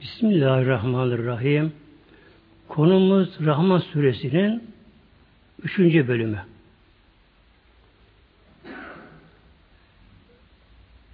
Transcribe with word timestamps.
Bismillahirrahmanirrahim. 0.00 1.72
Konumuz 2.68 3.28
Rahman 3.40 3.78
suresinin 3.78 4.62
üçüncü 5.62 6.08
bölümü. 6.08 6.38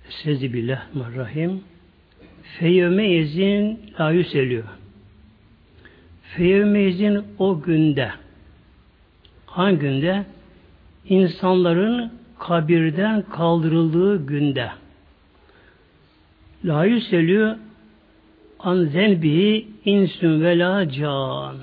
Sezibillahirrahmanirrahim. 0.08 1.64
Feyyömeyizin 2.58 3.80
la 4.00 4.10
yüseliyor. 4.10 4.64
Feyyömeyizin 6.22 7.24
o 7.38 7.62
günde 7.62 8.10
hangi 9.46 9.78
günde? 9.78 10.24
insanların 11.08 12.12
kabirden 12.38 13.22
kaldırıldığı 13.22 14.26
günde 14.26 14.70
la 16.64 16.84
yüseliyor 16.84 17.56
an 18.60 18.84
zenbihi 18.84 19.68
insün 19.84 20.42
ve 20.42 20.58
la 20.58 20.90
can. 20.90 21.56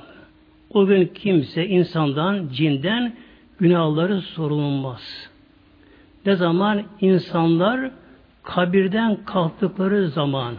O 0.70 0.86
gün 0.86 1.12
kimse 1.16 1.68
insandan, 1.68 2.48
cinden 2.54 3.14
günahları 3.60 4.22
sorulmaz. 4.22 5.30
Ne 6.26 6.36
zaman 6.36 6.84
insanlar 7.02 7.92
kabirden 8.44 9.18
kalktıkları 9.26 10.08
zaman 10.08 10.56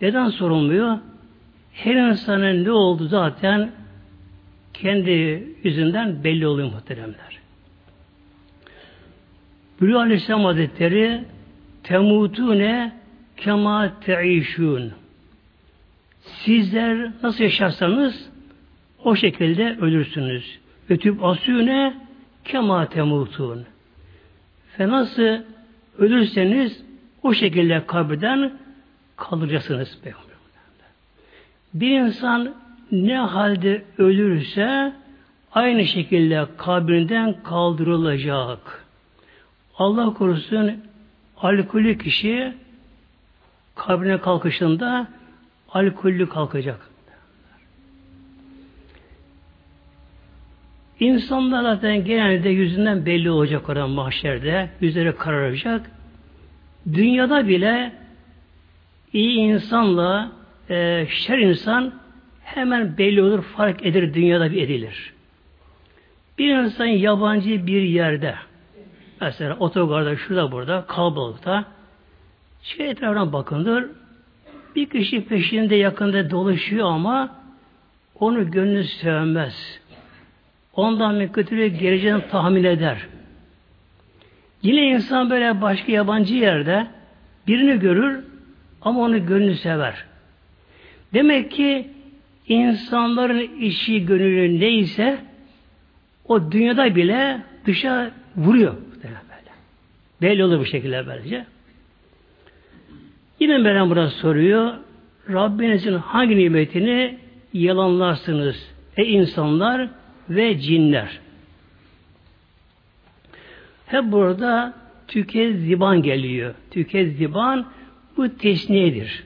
neden 0.00 0.28
sorulmuyor? 0.28 0.98
Her 1.72 1.94
insanın 1.94 2.64
ne 2.64 2.70
oldu 2.70 3.04
zaten 3.04 3.70
kendi 4.74 5.46
yüzünden 5.62 6.24
belli 6.24 6.46
oluyor 6.46 6.72
muhteremler. 6.72 7.38
Bülü 9.80 9.98
Aleyhisselam 9.98 10.44
Hazretleri 10.44 11.24
temutune 11.82 12.92
kema 13.36 14.00
teişun 14.00 14.92
Sizler 16.28 17.10
nasıl 17.22 17.44
yaşarsanız 17.44 18.30
o 19.04 19.16
şekilde 19.16 19.76
ölürsünüz. 19.80 20.58
Ötüp 20.88 21.24
asüne 21.24 21.94
kema 22.44 22.88
temutun. 22.88 23.64
Ve 24.78 24.88
nasıl 24.88 25.38
ölürseniz 25.98 26.82
o 27.22 27.34
şekilde 27.34 27.86
kabirden 27.86 28.52
kalacaksınız. 29.16 29.98
Bir 31.74 32.00
insan 32.00 32.54
ne 32.92 33.18
halde 33.18 33.84
ölürse 33.98 34.92
aynı 35.52 35.84
şekilde 35.84 36.46
kabrinden 36.56 37.42
kaldırılacak. 37.42 38.84
Allah 39.78 40.14
korusun 40.14 40.72
alkolü 41.36 41.98
kişi 41.98 42.54
kabrine 43.74 44.20
kalkışında 44.20 45.08
alkollü 45.72 46.28
kalkacak. 46.28 46.80
İnsanlar 51.00 51.62
zaten 51.62 52.04
genelde 52.04 52.48
yüzünden 52.48 53.06
belli 53.06 53.30
olacak 53.30 53.68
oran 53.68 53.90
mahşerde. 53.90 54.70
Yüzleri 54.80 55.16
kararacak. 55.16 55.90
Dünyada 56.92 57.48
bile 57.48 57.92
iyi 59.12 59.38
insanla 59.38 60.32
e, 60.70 61.06
şer 61.10 61.38
insan 61.38 61.94
hemen 62.44 62.98
belli 62.98 63.22
olur, 63.22 63.42
fark 63.42 63.86
edilir, 63.86 64.14
dünyada 64.14 64.52
bir 64.52 64.62
edilir. 64.62 65.12
Bir 66.38 66.56
insan 66.56 66.86
yabancı 66.86 67.66
bir 67.66 67.82
yerde, 67.82 68.34
mesela 69.20 69.56
otogarda, 69.58 70.16
şurada 70.16 70.52
burada, 70.52 70.84
kalabalıkta, 70.88 71.64
şey 72.62 72.90
etrafına 72.90 73.32
bakındır, 73.32 73.90
bir 74.76 74.88
kişi 74.88 75.24
peşinde 75.24 75.76
yakında 75.76 76.30
dolaşıyor 76.30 76.86
ama 76.86 77.36
onu 78.20 78.50
gönlü 78.50 78.84
sevmez. 78.84 79.80
Ondan 80.74 81.20
bir 81.20 81.28
kötülüğü 81.28 81.66
geleceğini 81.66 82.22
tahmin 82.30 82.64
eder. 82.64 82.98
Yine 84.62 84.86
insan 84.86 85.30
böyle 85.30 85.60
başka 85.60 85.92
yabancı 85.92 86.34
yerde 86.34 86.86
birini 87.46 87.80
görür 87.80 88.24
ama 88.82 89.00
onu 89.00 89.26
gönlü 89.26 89.54
sever. 89.54 90.04
Demek 91.14 91.50
ki 91.50 91.88
insanların 92.48 93.58
işi 93.60 94.06
gönlü 94.06 94.60
neyse 94.60 95.18
o 96.28 96.52
dünyada 96.52 96.96
bile 96.96 97.40
dışa 97.66 98.10
vuruyor. 98.36 98.74
Böyle. 99.02 99.18
Belli 100.22 100.44
olur 100.44 100.60
bu 100.60 100.66
şekilde 100.66 101.06
böylece. 101.06 101.46
Yine 103.40 103.58
Meryem 103.58 103.90
burada 103.90 104.10
soruyor. 104.10 104.72
Rabbinizin 105.28 105.94
hangi 105.94 106.36
nimetini 106.36 107.18
yalanlarsınız? 107.52 108.70
E 108.96 109.04
insanlar 109.04 109.88
ve 110.30 110.58
cinler. 110.58 111.18
Hep 113.86 114.04
burada 114.04 114.74
tükezziban 115.08 116.02
geliyor. 116.02 116.54
Tükezziban 116.70 117.66
bu 118.16 118.36
tesniyedir. 118.36 119.24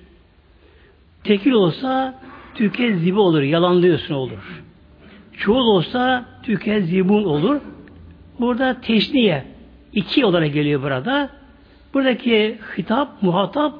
Tekil 1.25 1.53
olsa 1.53 2.21
tükezzibi 2.55 3.19
olur, 3.19 3.43
yalanlıyorsun 3.43 4.15
olur. 4.15 4.63
Çoğul 5.39 5.67
olsa 5.67 6.25
tükezzibun 6.43 7.25
olur. 7.25 7.61
Burada 8.41 8.81
teşniye 8.81 9.45
iki 9.93 10.25
olarak 10.25 10.53
geliyor 10.53 10.83
burada. 10.83 11.31
Buradaki 11.95 12.59
hitap, 12.79 13.23
muhatap 13.23 13.75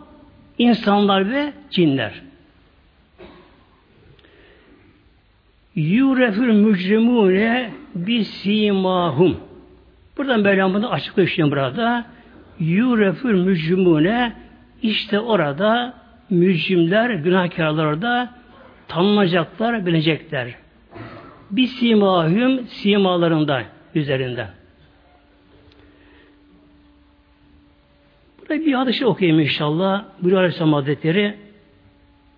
insanlar 0.63 1.31
ve 1.31 1.53
cinler. 1.71 2.13
Yurefül 5.75 6.53
mücrimune 6.53 7.71
bisimahum. 7.95 9.37
Buradan 10.17 10.41
Mevlam 10.41 10.75
bunu 10.75 10.93
açıklıyor 10.93 11.51
burada. 11.51 12.07
Yurefül 12.59 13.35
mücrimune 13.35 14.33
işte 14.83 15.21
orada 15.21 15.95
mücrimler, 16.31 17.11
günahkarlar 17.11 17.87
orada 17.87 18.31
tanınacaklar, 18.89 19.87
bilecekler. 19.87 20.55
Bisimahum 21.51 22.67
simalarında 22.67 23.63
üzerinden. 23.95 24.62
Burada 28.53 28.67
bir 28.67 28.73
hadis 28.73 29.03
okuyayım 29.03 29.41
inşallah. 29.41 30.05
Buyur 30.23 30.37
Aleyhisselam 30.37 30.73
Hazretleri. 30.73 31.35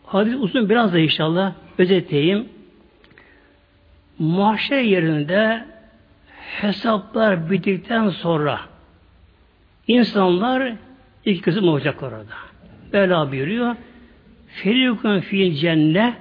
Hadis 0.06 0.34
uzun 0.38 0.68
biraz 0.68 0.92
da 0.92 0.98
inşallah 0.98 1.52
özetleyeyim. 1.78 2.48
Mahşer 4.18 4.80
yerinde 4.80 5.64
hesaplar 6.60 7.50
bittikten 7.50 8.08
sonra 8.08 8.60
insanlar 9.88 10.72
iki 11.24 11.40
kısım 11.40 11.68
olacaklar 11.68 12.12
orada. 12.12 12.34
Bela 12.92 13.32
buyuruyor. 13.32 13.76
Ferikun 14.48 15.20
fil 15.20 15.54
cennet 15.54 16.14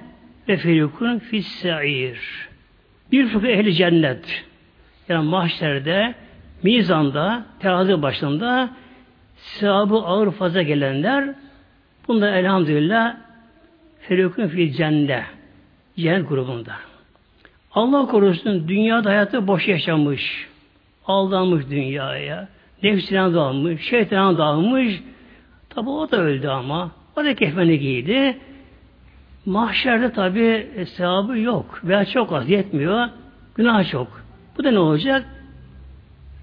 ve 0.48 0.56
ferikun 0.56 1.18
fil 1.18 1.42
sa'ir. 1.42 2.48
Bir 3.12 3.28
fıkıh 3.28 3.48
ehli 3.48 3.74
cennet. 3.74 4.44
Yani 5.08 5.28
mahşerde, 5.28 6.14
mizanda, 6.62 7.46
terazi 7.60 8.02
başında 8.02 8.70
sevabı 9.44 9.94
ağır 9.94 10.30
fazla 10.30 10.62
gelenler 10.62 11.34
bunda 12.08 12.36
elhamdülillah 12.36 13.16
ferikun 14.00 14.48
fil 14.48 14.72
cennet 14.72 15.24
cennet 15.96 16.28
grubunda. 16.28 16.72
Allah 17.72 18.06
korusun 18.06 18.68
dünyada 18.68 19.10
hayatı 19.10 19.46
boş 19.46 19.68
yaşamış. 19.68 20.48
Aldanmış 21.06 21.70
dünyaya. 21.70 22.48
Nefsine 22.82 23.34
dalmış, 23.34 23.82
şeytana 23.82 24.38
dalmış. 24.38 25.02
Tabi 25.70 25.90
o 25.90 26.10
da 26.10 26.16
öldü 26.16 26.48
ama. 26.48 26.90
O 27.16 27.24
da 27.24 27.34
kefeni 27.34 27.78
giydi. 27.78 28.38
Mahşerde 29.46 30.12
tabi 30.12 30.70
sevabı 30.96 31.38
yok. 31.38 31.80
Veya 31.84 32.04
çok 32.04 32.32
az 32.32 32.48
yetmiyor. 32.48 33.08
Günah 33.54 33.90
çok. 33.90 34.24
Bu 34.58 34.64
da 34.64 34.70
ne 34.70 34.78
olacak? 34.78 35.24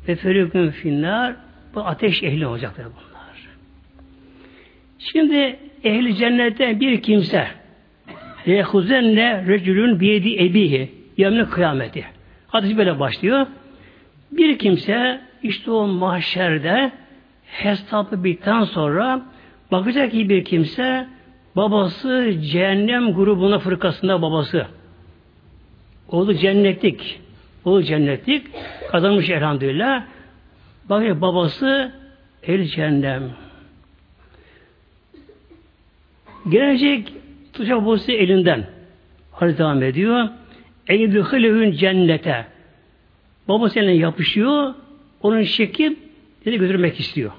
Ve 0.07 0.15
ferikun 0.15 0.69
finnar 0.69 1.36
bu 1.75 1.81
ateş 1.81 2.23
ehli 2.23 2.47
olacaklar 2.47 2.85
bunlar. 2.85 3.47
Şimdi 5.00 5.59
ehli 5.83 6.15
cennetten 6.15 6.79
bir 6.79 7.01
kimse 7.01 7.47
yehuzenne 8.45 9.47
recülün 9.47 10.00
biyedi 10.00 10.44
ebihi 10.44 10.91
yevmin 11.18 11.45
kıyameti. 11.45 12.06
Hadis 12.47 12.77
böyle 12.77 13.00
başlıyor. 13.00 13.47
Bir 14.31 14.57
kimse 14.57 15.21
işte 15.44 15.71
o 15.71 15.88
mahşerde 15.88 16.91
hesaplı 17.45 18.24
bittikten 18.24 18.63
sonra 18.63 19.21
bakacak 19.71 20.12
ki 20.12 20.29
bir 20.29 20.45
kimse 20.45 21.07
babası 21.56 22.33
cehennem 22.41 23.13
grubuna 23.13 23.59
fırkasında 23.59 24.21
babası. 24.21 24.67
Oğlu 26.09 26.33
cennetlik. 26.33 27.19
Oğlu 27.65 27.83
cennetlik. 27.83 28.47
Kazanmış 28.91 29.29
elhamdülillah. 29.29 30.03
Bakıyor 30.91 31.21
babası 31.21 31.91
el 32.43 32.65
cehennem. 32.65 33.31
Gelecek 36.49 37.13
tutacak 37.53 37.81
babası 37.81 38.11
elinden. 38.11 38.65
Hadi 39.31 39.57
devam 39.57 39.83
ediyor. 39.83 40.29
Eyyidühülühün 40.88 41.71
cennete. 41.71 42.45
Babası 43.47 43.79
eline 43.79 43.95
yapışıyor. 43.95 44.73
Onun 45.21 45.43
çekip 45.43 45.99
dedi 46.45 46.57
götürmek 46.57 46.99
istiyor. 46.99 47.31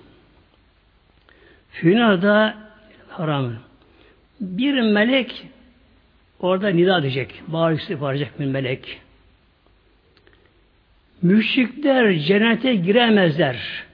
Fünada 1.71 2.55
haram. 3.09 3.53
Bir 4.41 4.81
melek 4.81 5.47
orada 6.41 6.69
nida 6.69 6.99
edecek. 6.99 7.43
Bağırısı 7.47 8.01
bağıracak 8.01 8.41
bir 8.41 8.47
melek. 8.47 9.02
Müşrikler 11.23 12.19
cennete 12.19 12.75
giremezler. 12.75 13.85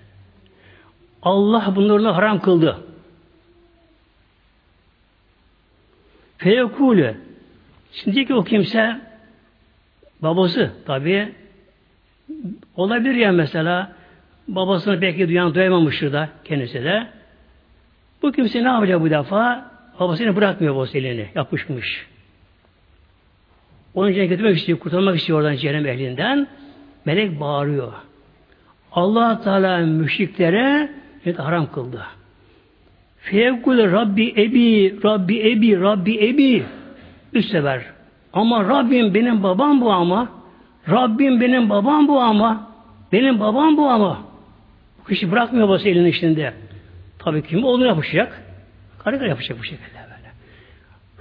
Allah 1.23 1.73
bunları 1.77 2.09
haram 2.09 2.41
kıldı. 2.41 2.85
Feyekulü 6.39 7.17
Şimdi 7.93 8.27
ki 8.27 8.35
o 8.35 8.45
kimse 8.45 9.01
babası 10.23 10.73
tabi 10.87 11.33
olabilir 12.77 13.15
ya 13.15 13.33
mesela 13.33 13.93
babasını 14.49 15.01
belki 15.01 15.29
duyan 15.29 15.55
duyamamıştır 15.55 16.13
da 16.13 16.29
kendisi 16.45 16.85
de. 16.85 17.07
Bu 18.23 18.33
kimse 18.33 18.65
ne 18.65 18.69
yapacak 18.69 19.01
bu 19.01 19.11
defa? 19.11 19.71
Babasını 20.01 20.37
bırakmıyor 20.37 20.75
babası 20.75 20.99
elini. 20.99 21.29
Yapışmış. 21.35 22.07
Onun 23.95 24.11
için 24.11 24.29
götürmek 24.29 24.57
istiyor, 24.57 24.79
kurtarmak 24.79 25.17
istiyor 25.17 25.39
oradan 25.39 25.57
cehennem 25.57 25.87
ehlinden. 25.87 26.49
Melek 27.08 27.40
bağırıyor. 27.40 27.93
allah 28.93 29.40
Teala 29.43 29.78
müşriklere 29.78 30.90
evet, 31.25 31.38
haram 31.38 31.72
kıldı. 31.72 32.02
Fevkul 33.19 33.78
Rabbi 33.93 34.34
Ebi, 34.37 34.99
Rabbi 35.05 35.50
Ebi, 35.50 35.81
Rabbi 35.81 36.28
Ebi. 36.28 36.64
Üç 37.32 37.46
sefer. 37.46 37.82
Ama 38.32 38.64
Rabbim 38.64 39.14
benim 39.14 39.43
babam 39.43 39.81
bu 39.81 39.93
ama. 39.93 40.28
Rabbim 40.90 41.40
benim 41.40 41.70
babam 41.70 42.08
bu 42.08 42.20
ama. 42.20 42.70
Benim 43.12 43.40
babam 43.40 43.76
bu 43.76 43.88
ama. 43.88 44.19
Bu 45.00 45.08
kişi 45.08 45.32
bırakmıyor 45.32 45.69
babası 45.69 45.88
elinin 45.88 46.08
içinde. 46.08 46.52
Tabii 47.19 47.43
kim 47.43 47.64
onu 47.64 47.87
yapacak? 47.87 48.43
Karı 48.99 49.19
karı 49.19 49.28
yapacak 49.28 49.58
bu 49.58 49.64
şekilde 49.64 49.99
böyle. 50.05 50.31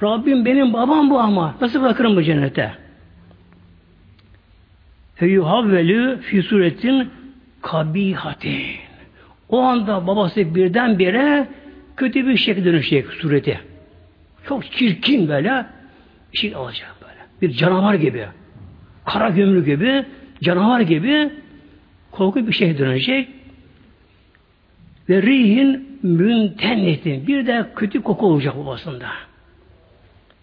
Rabbim 0.04 0.46
benim 0.46 0.74
babam 0.74 1.10
bu 1.10 1.20
ama. 1.20 1.56
Nasıl 1.62 1.82
bırakırım 1.82 2.16
bu 2.16 2.24
cennete? 2.24 2.87
Feyuhavvelü 5.18 6.20
fi 6.22 6.44
suretin 6.44 7.10
kabihatin. 7.62 8.62
O 9.50 9.62
anda 9.62 10.08
babası 10.08 10.56
birdenbire 10.56 11.48
kötü 11.98 12.28
bir 12.28 12.38
şekilde 12.38 12.66
dönüşecek 12.66 13.08
sureti. 13.08 13.60
Çok 14.48 14.72
çirkin 14.72 15.28
böyle 15.28 15.66
bir 16.34 16.38
şey 16.38 16.56
alacak 16.56 16.96
böyle. 17.02 17.20
Bir 17.42 17.58
canavar 17.58 17.94
gibi. 17.94 18.26
Kara 19.06 19.30
gömlü 19.30 19.66
gibi, 19.66 20.06
canavar 20.44 20.80
gibi 20.80 21.30
korku 22.12 22.48
bir 22.48 22.54
şey 22.54 22.78
dönecek. 22.78 23.30
Ve 25.10 25.22
rihin 25.22 26.00
müntennetin. 26.04 27.28
Bir 27.28 27.48
de 27.48 27.66
kötü 27.76 28.02
koku 28.02 28.26
olacak 28.26 28.58
babasında. 28.58 29.08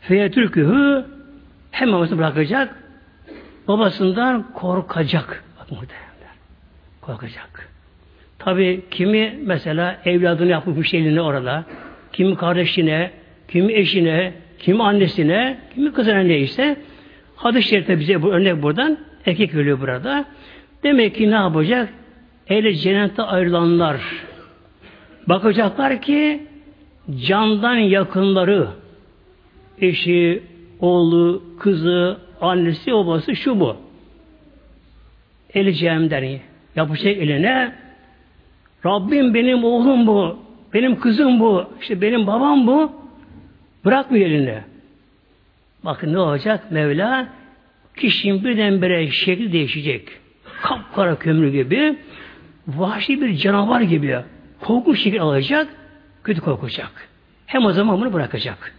Feyetürkühü 0.01 1.05
hem 1.71 1.93
babasını 1.93 2.19
bırakacak, 2.19 2.84
babasından 3.69 4.53
korkacak. 4.55 5.45
Korkacak. 7.01 7.69
Tabi 8.39 8.85
kimi 8.91 9.39
mesela 9.43 10.01
evladını 10.05 10.51
yapmış 10.51 10.95
elini 10.95 11.21
orada, 11.21 11.65
kimi 12.13 12.37
kardeşine, 12.37 13.11
kimi 13.49 13.73
eşine, 13.73 14.33
kimi 14.59 14.83
annesine, 14.83 15.59
kimi 15.75 15.93
kızına 15.93 16.19
neyse 16.19 16.77
hadis-i 17.37 17.69
şerifte 17.69 18.01
bize 18.01 18.23
bu 18.23 18.33
örnek 18.33 18.63
buradan 18.63 18.99
erkek 19.27 19.55
veriyor 19.55 19.81
burada. 19.81 20.25
Demek 20.83 21.15
ki 21.15 21.31
ne 21.31 21.35
yapacak? 21.35 21.89
Eyle 22.49 22.75
cennette 22.75 23.23
ayrılanlar 23.23 24.01
bakacaklar 25.27 26.01
ki 26.01 26.47
candan 27.27 27.77
yakınları 27.77 28.69
eşi, 29.81 30.43
oğlu, 30.81 31.43
kızı, 31.61 32.19
annesi, 32.45 32.93
babası 32.93 33.37
şu 33.37 33.61
bu. 33.61 33.77
Eli 35.55 35.75
cehennemden 35.75 36.41
yapacak 36.77 37.17
eline 37.17 37.73
Rabbim 38.87 39.35
benim 39.35 39.65
oğlum 39.65 40.07
bu, 40.07 40.39
benim 40.75 41.01
kızım 41.01 41.41
bu, 41.41 41.71
işte 41.81 42.01
benim 42.01 42.27
babam 42.27 42.67
bu. 42.67 42.93
Bırakmıyor 43.85 44.27
elini. 44.27 44.59
Bakın 45.85 46.13
ne 46.13 46.19
olacak? 46.19 46.71
Mevla 46.71 47.29
kişinin 47.97 48.45
birdenbire 48.45 49.11
şekli 49.11 49.53
değişecek. 49.53 50.09
Kapkara 50.63 51.19
kömür 51.19 51.53
gibi, 51.53 51.97
vahşi 52.69 53.21
bir 53.21 53.37
canavar 53.37 53.81
gibi 53.81 54.19
korkunç 54.61 55.01
şekil 55.01 55.21
alacak, 55.21 55.69
kötü 56.25 56.41
korkacak. 56.41 57.09
Hem 57.47 57.65
o 57.65 57.73
zaman 57.73 58.01
bunu 58.01 58.13
bırakacak. 58.13 58.75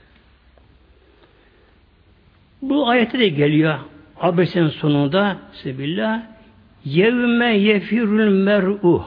Bu 2.69 2.89
ayette 2.89 3.19
de 3.19 3.27
geliyor. 3.27 3.79
Abesenin 4.21 4.67
sonunda 4.67 5.38
Sebillah 5.51 6.21
Yevme 6.85 7.57
yefirül 7.57 8.29
mer'u 8.29 9.06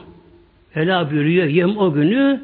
Ela 0.75 1.11
buyuruyor. 1.11 1.47
Yem 1.47 1.77
o 1.77 1.93
günü 1.93 2.41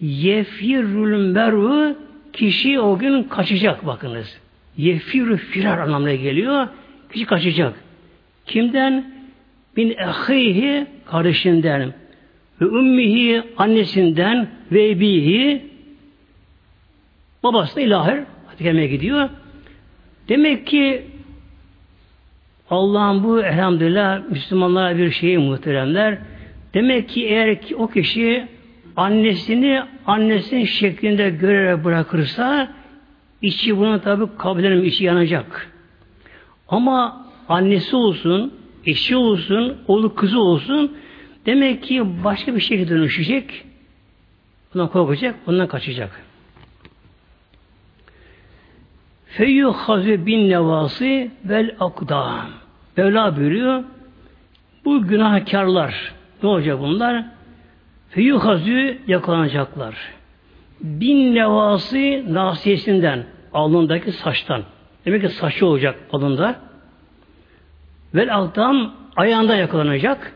yefirül 0.00 1.32
mer'u 1.32 1.96
kişi 2.32 2.80
o 2.80 2.98
gün 2.98 3.22
kaçacak 3.22 3.86
bakınız. 3.86 4.38
Yefirü 4.76 5.36
firar 5.36 5.78
anlamına 5.78 6.14
geliyor. 6.14 6.68
Kişi 7.12 7.26
kaçacak. 7.26 7.74
Kimden? 8.46 9.12
Bin 9.76 9.90
ehihi 9.90 10.86
kardeşinden 11.06 11.94
ve 12.60 12.66
ummihi 12.66 13.42
annesinden 13.56 14.48
ve 14.72 14.90
ebihi 14.90 15.62
babası 17.42 17.76
da 17.76 17.80
ilahir 17.80 18.20
Hatice'ye 18.46 18.86
gidiyor. 18.86 19.28
Demek 20.28 20.66
ki 20.66 21.06
Allah'ın 22.70 23.24
bu 23.24 23.42
elhamdülillah 23.42 24.30
Müslümanlara 24.30 24.98
bir 24.98 25.10
şeyi 25.10 25.38
muhteremler. 25.38 26.18
Demek 26.74 27.08
ki 27.08 27.26
eğer 27.26 27.62
ki 27.62 27.76
o 27.76 27.88
kişi 27.88 28.46
annesini 28.96 29.82
annesinin 30.06 30.64
şeklinde 30.64 31.30
görerek 31.30 31.84
bırakırsa 31.84 32.72
içi 33.42 33.78
buna 33.78 34.00
tabi 34.00 34.24
kabul 34.38 34.60
edemem, 34.60 34.84
içi 34.84 35.04
yanacak. 35.04 35.72
Ama 36.68 37.26
annesi 37.48 37.96
olsun, 37.96 38.54
eşi 38.86 39.16
olsun, 39.16 39.76
oğlu 39.88 40.14
kızı 40.14 40.40
olsun 40.40 40.96
demek 41.46 41.82
ki 41.82 42.24
başka 42.24 42.54
bir 42.54 42.60
şekilde 42.60 42.90
dönüşecek. 42.90 43.64
Bundan 44.74 44.88
korkacak, 44.88 45.34
bundan 45.46 45.68
kaçacak. 45.68 46.22
Feyyü 49.32 49.64
hazü 49.66 50.26
bin 50.26 50.50
nevası 50.50 51.28
vel 51.44 51.76
akdam. 51.80 52.46
Mevla 52.96 53.36
buyuruyor. 53.36 53.84
Bu 54.84 55.06
günahkarlar 55.06 56.12
ne 56.42 56.48
olacak 56.48 56.80
bunlar? 56.80 57.24
Feyyü 58.10 58.36
hazü 58.36 58.98
yakalanacaklar. 59.06 59.94
Bin 60.80 61.34
nevası 61.34 62.34
nasiyesinden 62.34 63.24
alnındaki 63.52 64.12
saçtan. 64.12 64.62
Demek 65.06 65.22
ki 65.22 65.28
saçı 65.28 65.66
olacak 65.66 65.98
alında. 66.12 66.56
Vel 68.14 68.36
akdam 68.36 68.94
ayağında 69.16 69.56
yakalanacak. 69.56 70.32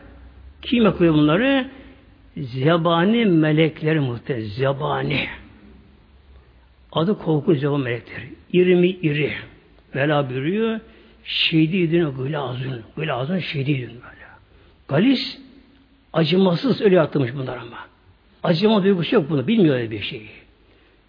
Kim 0.61 0.83
yapıyor 0.83 1.13
bunları? 1.13 1.65
Zebani 2.37 3.25
melekleri 3.25 3.99
muhtemelen. 3.99 4.45
Zebani. 4.45 5.27
Adı 6.97 7.17
korkunç 7.17 7.59
zebani 7.59 7.83
melekleri. 7.83 8.29
İri 8.53 8.75
mi 8.75 8.87
iri. 8.87 9.33
Vela 9.95 10.29
buyuruyor. 10.29 10.79
Şehididin 11.23 12.11
gılazın. 12.11 12.83
Gılazın 12.95 13.39
şehididin 13.39 13.87
böyle. 13.89 14.25
Galis 14.87 15.37
acımasız 16.13 16.81
öyle 16.81 17.01
atılmış 17.01 17.35
bunlar 17.35 17.57
ama. 17.57 17.77
Acıma 18.43 18.83
duygusu 18.83 19.15
yok 19.15 19.29
bunu. 19.29 19.47
Bilmiyor 19.47 19.75
öyle 19.75 19.91
bir 19.91 20.01
şeyi. 20.01 20.29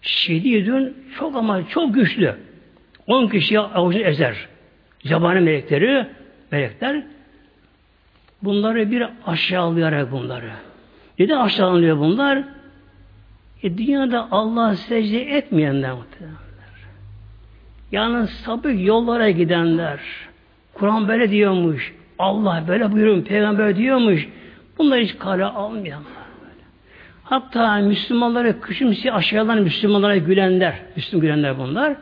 Şehididin 0.01 0.97
çok 1.17 1.35
ama 1.35 1.67
çok 1.67 1.93
güçlü. 1.93 2.35
On 3.07 3.27
kişiyi 3.27 3.59
avucunu 3.59 4.03
ezer. 4.03 4.47
Zebani 5.03 5.39
melekleri 5.39 6.07
melekler 6.51 7.03
bunları 8.41 8.91
bir 8.91 9.07
aşağılayarak 9.25 10.11
bunları. 10.11 10.51
Neden 11.19 11.37
aşağılanıyor 11.37 11.97
bunlar? 11.97 12.43
E 13.63 13.77
dünyada 13.77 14.27
Allah 14.31 14.75
secde 14.75 15.21
etmeyenler 15.21 15.93
muhtemelen. 15.93 16.49
Yani 17.91 18.27
sapık 18.27 18.85
yollara 18.85 19.29
gidenler. 19.29 19.99
Kur'an 20.73 21.07
böyle 21.07 21.31
diyormuş. 21.31 21.93
Allah 22.19 22.63
böyle 22.67 22.91
buyurun. 22.91 23.21
Peygamber 23.21 23.75
diyormuş. 23.75 24.29
Bunlar 24.77 24.99
hiç 24.99 25.17
kale 25.17 25.45
almayanlar. 25.45 26.23
Böyle. 26.41 26.63
Hatta 27.23 27.77
Müslümanları 27.77 28.61
küçümseye 28.61 29.13
aşağıdan 29.13 29.61
Müslümanlara 29.61 30.17
gülenler, 30.17 30.75
Müslüman 30.95 31.21
gülenler 31.21 31.57
bunlar. 31.57 31.95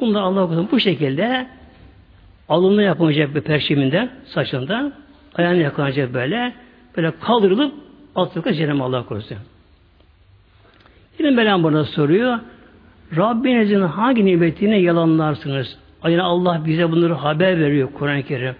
Bunlar 0.00 0.22
Allah 0.22 0.46
korusun 0.46 0.68
bu 0.72 0.80
şekilde 0.80 1.46
alnına 2.48 2.82
yapılacak 2.82 3.34
bir 3.34 3.40
perşeminden, 3.40 4.10
saçından, 4.24 4.92
ayağına 5.34 5.58
yakalanacak 5.58 6.14
böyle, 6.14 6.52
böyle 6.96 7.10
kaldırılıp 7.20 7.74
atılıkla 8.14 8.52
cehenneme 8.52 8.84
Allah 8.84 9.06
korusun. 9.06 9.38
Yine 11.24 11.36
Mevlam 11.36 11.62
burada 11.62 11.84
soruyor. 11.84 12.38
Rabbinizin 13.16 13.80
hangi 13.80 14.24
nimetini 14.24 14.82
yalanlarsınız? 14.82 15.78
Yani 16.04 16.22
Allah 16.22 16.62
bize 16.66 16.90
bunları 16.90 17.12
haber 17.14 17.60
veriyor 17.60 17.88
Kur'an-ı 17.94 18.22
Kerim. 18.22 18.54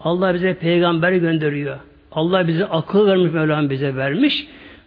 Allah 0.00 0.34
bize 0.34 0.54
peygamber 0.54 1.12
gönderiyor. 1.12 1.78
Allah 2.12 2.48
bize 2.48 2.66
akıl 2.66 3.06
vermiş, 3.06 3.32
Mevlam 3.32 3.70
bize 3.70 3.96
vermiş. 3.96 4.46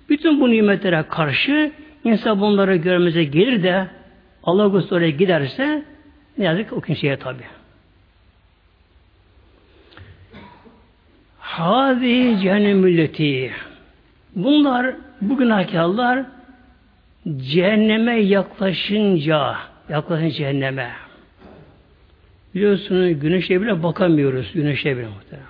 Bütün 0.09 0.41
bu 0.41 0.49
nimetlere 0.49 1.03
karşı 1.09 1.71
insan 2.03 2.41
bunları 2.41 2.75
görmemize 2.75 3.23
gelir 3.23 3.63
de 3.63 3.87
Allah 4.43 4.67
Gusül 4.67 4.95
oraya 4.95 5.09
giderse 5.09 5.83
ne 6.37 6.45
yazık 6.45 6.73
o 6.73 6.81
kimseye 6.81 7.17
tabi. 7.17 7.43
Hadi 11.39 12.39
cehennem 12.39 12.77
milleti. 12.77 13.51
Bunlar 14.35 14.95
bu 15.21 15.37
günahkarlar 15.37 16.25
cehenneme 17.37 18.19
yaklaşınca 18.19 19.55
yaklaşın 19.89 20.29
cehenneme. 20.29 20.89
Biliyorsunuz 22.55 23.19
güneşe 23.19 23.61
bile 23.61 23.83
bakamıyoruz. 23.83 24.51
Güneşe 24.53 24.97
bile 24.97 25.07
muhteremler. 25.07 25.49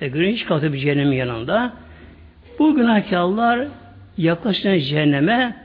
E, 0.00 0.08
güneş 0.08 0.44
kalktı 0.44 0.72
bir 0.72 0.78
cehennemin 0.78 1.16
yanında. 1.16 1.72
Bu 2.58 2.74
günahkarlar 2.74 3.68
yaklaşan 4.18 4.78
cehenneme 4.78 5.56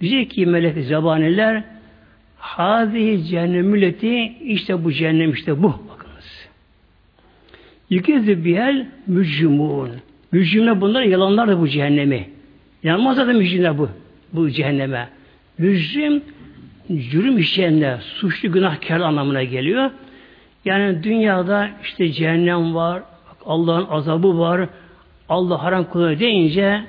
diyecek 0.00 0.30
ki 0.30 0.46
melek 0.46 0.84
zabaniler 0.84 1.64
Hâzihi 2.38 3.24
cehennem 3.24 3.66
milleti 3.66 4.32
işte 4.40 4.84
bu 4.84 4.92
cehennem 4.92 5.32
işte 5.32 5.62
bu. 5.62 5.68
Bakınız. 5.68 6.48
Yükezi 7.90 8.44
bihel 8.44 8.86
mücrimun. 9.06 9.90
Mücrimler 10.32 10.80
bunlar 10.80 11.02
yalanlar 11.02 11.48
da 11.48 11.60
bu 11.60 11.68
cehennemi. 11.68 12.28
Yanmazsa 12.82 13.26
da 13.26 13.32
mücrimler 13.32 13.78
bu. 13.78 13.88
Bu 14.32 14.50
cehenneme. 14.50 15.08
Mücrim 15.58 16.22
cürüm 16.88 17.38
işleyenler, 17.38 17.98
suçlu 18.00 18.52
günahkar 18.52 19.00
anlamına 19.00 19.42
geliyor. 19.42 19.90
Yani 20.64 21.02
dünyada 21.02 21.70
işte 21.82 22.12
cehennem 22.12 22.74
var, 22.74 23.02
Allah'ın 23.46 23.86
azabı 23.90 24.38
var, 24.38 24.68
Allah 25.28 25.62
haram 25.62 25.90
kılıyor 25.90 26.18
deyince 26.18 26.84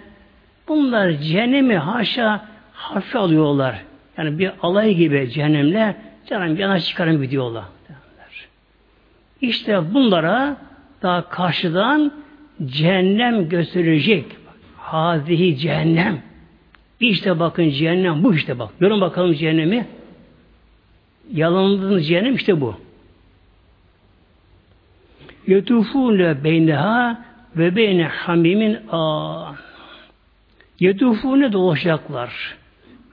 bunlar 0.67 1.12
cehennemi 1.12 1.77
haşa 1.77 2.46
hafife 2.74 3.19
alıyorlar. 3.19 3.84
Yani 4.17 4.39
bir 4.39 4.51
alay 4.62 4.96
gibi 4.96 5.29
cehennemle 5.29 5.96
canım 6.29 6.58
yana 6.58 6.79
çıkarın 6.79 7.22
gidiyorlar. 7.22 7.63
İşte 9.41 9.93
bunlara 9.93 10.58
daha 11.01 11.29
karşıdan 11.29 12.12
cehennem 12.65 13.50
gösterecek. 13.50 14.25
Hazihi 14.77 15.58
cehennem. 15.58 16.28
İşte 16.99 17.39
bakın 17.39 17.69
cehennem 17.69 18.23
bu 18.23 18.35
işte 18.35 18.59
bak. 18.59 18.69
Görün 18.79 19.01
bakalım 19.01 19.33
cehennemi. 19.33 19.87
Yalanladığınız 21.33 22.07
cehennem 22.07 22.35
işte 22.35 22.61
bu. 22.61 22.75
Yetufune 25.47 26.43
beyneha 26.43 27.25
ve 27.57 27.75
beyne 27.75 28.03
hamimin 28.03 28.77
a. 28.91 29.51
Yetufune 30.79 31.53
dolaşacaklar. 31.53 32.57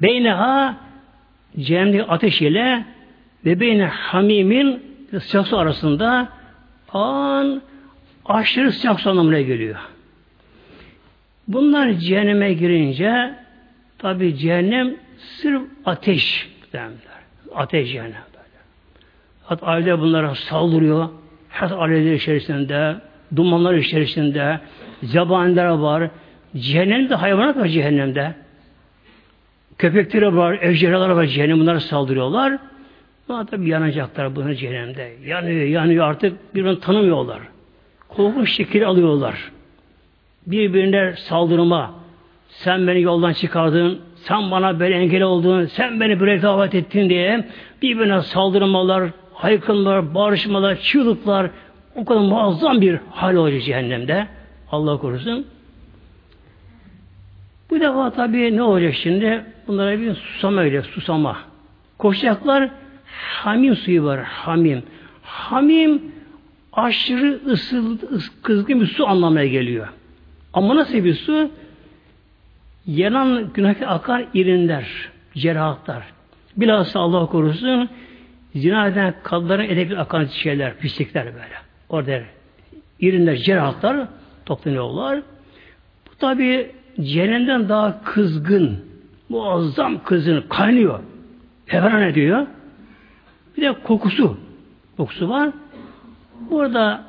Beyneha 0.02 0.76
cehennemdeki 1.58 2.04
ateş 2.04 2.42
ile 2.42 2.84
ve 3.44 3.60
beyne 3.60 3.86
hamimin 3.86 4.82
sıcak 5.20 5.46
su 5.46 5.58
arasında 5.58 6.28
an 6.92 7.62
aşırı 8.24 8.72
sıcak 8.72 9.00
su 9.00 9.10
anlamına 9.10 9.40
geliyor. 9.40 9.76
Bunlar 11.48 11.92
cehenneme 11.92 12.52
girince 12.52 13.34
tabi 13.98 14.36
cehennem 14.36 14.96
sırf 15.18 15.62
ateş 15.84 16.48
derler. 16.72 16.90
Ateş 17.54 17.92
cehennem 17.92 18.12
böyle. 18.12 18.58
Hatta 19.44 19.66
aile 19.66 20.00
bunlara 20.00 20.34
saldırıyor. 20.34 21.08
Her 21.48 21.70
aileler 21.70 22.12
içerisinde, 22.12 22.96
dumanlar 23.36 23.74
içerisinde, 23.74 24.60
zabaniler 25.02 25.66
var. 25.66 26.10
Cehennemde 26.56 27.14
hayvanat 27.14 27.56
var 27.56 27.66
cehennemde. 27.66 28.34
Köpekleri 29.78 30.36
var, 30.36 30.58
ejderhalar 30.62 31.10
var 31.10 31.26
cehennem. 31.26 31.60
Bunlara 31.60 31.80
saldırıyorlar. 31.80 32.58
Ama 33.28 33.46
tabi 33.46 33.68
yanacaklar 33.68 34.36
bunu 34.36 34.54
cehennemde. 34.54 35.12
Yanıyor, 35.24 35.66
yanıyor 35.66 36.08
artık 36.08 36.54
birbirini 36.54 36.80
tanımıyorlar. 36.80 37.38
Korkunç 38.08 38.50
şekil 38.52 38.86
alıyorlar. 38.86 39.52
Birbirine 40.46 41.14
saldırma. 41.16 42.05
Sen 42.56 42.86
beni 42.86 43.02
yoldan 43.02 43.32
çıkardın, 43.32 44.00
sen 44.14 44.50
bana 44.50 44.80
böyle 44.80 44.94
engel 44.94 45.22
oldun, 45.22 45.64
sen 45.66 46.00
beni 46.00 46.20
böyle 46.20 46.42
davet 46.42 46.74
ettin 46.74 47.08
diye 47.08 47.44
birbirine 47.82 48.20
saldırmalar, 48.20 49.10
haykırmalar, 49.34 50.14
bağırışmalar, 50.14 50.76
çığlıklar 50.76 51.50
o 51.94 52.04
kadar 52.04 52.20
muazzam 52.20 52.80
bir 52.80 52.98
hal 53.10 53.34
olacak 53.34 53.62
cehennemde. 53.62 54.26
Allah 54.70 54.98
korusun. 54.98 55.46
Bu 57.70 57.80
defa 57.80 58.10
tabii 58.10 58.56
ne 58.56 58.62
olacak 58.62 58.94
şimdi? 58.94 59.44
Bunlara 59.66 60.00
bir 60.00 60.14
susama 60.14 60.60
öyle, 60.60 60.82
susama. 60.82 61.36
Koşacaklar, 61.98 62.70
hamim 63.42 63.76
suyu 63.76 64.04
var, 64.04 64.20
hamim. 64.22 64.82
Hamim 65.22 66.02
aşırı 66.72 67.40
ısıl, 67.46 67.98
kızgın 68.42 68.80
bir 68.80 68.86
su 68.86 69.08
anlamına 69.08 69.44
geliyor. 69.44 69.88
Ama 70.52 70.76
nasıl 70.76 71.04
bir 71.04 71.14
su? 71.14 71.50
Yanan 72.86 73.52
günah 73.54 73.74
akar 73.86 74.24
irinler, 74.34 74.86
cerrahatlar. 75.34 76.02
Bilhassa 76.56 77.00
Allah 77.00 77.26
korusun 77.26 77.88
zina 78.54 78.86
eden 78.86 79.14
kadınların 79.22 79.64
edebi 79.64 79.98
akan 79.98 80.24
şeyler, 80.24 80.76
pislikler 80.76 81.24
böyle. 81.24 81.54
Orada 81.88 82.20
irinler, 83.00 83.36
cerrahatlar 83.36 84.08
toplanıyorlar. 84.46 85.22
Bu 86.10 86.14
tabi 86.18 86.70
cehennemden 87.00 87.68
daha 87.68 88.02
kızgın, 88.04 88.84
muazzam 89.28 90.04
kızgın, 90.04 90.44
kaynıyor. 90.48 91.00
Heveran 91.66 92.02
ediyor. 92.02 92.46
Bir 93.56 93.62
de 93.62 93.72
kokusu. 93.72 94.38
Kokusu 94.96 95.28
var. 95.28 95.50
Burada 96.50 97.04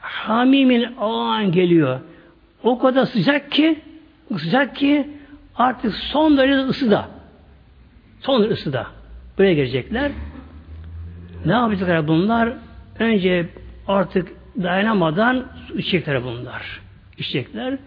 hamimin 0.00 0.86
ağan 1.00 1.52
geliyor. 1.52 2.00
O 2.62 2.78
kadar 2.78 3.06
sıcak 3.06 3.50
ki 3.50 3.78
sıcak 4.38 4.76
ki 4.76 5.10
artık 5.56 5.94
son 5.94 6.36
derece 6.36 6.58
ısıda. 6.58 7.08
Son 8.20 8.42
ısıda. 8.42 8.86
Buraya 9.38 9.54
gelecekler. 9.54 10.12
Ne 11.46 11.52
yapacaklar 11.52 12.08
bunlar? 12.08 12.52
Önce 12.98 13.46
artık 13.88 14.28
dayanamadan 14.62 15.46
içecekler 15.74 16.24
bunlar. 16.24 16.80
İçecekler. 17.18 17.78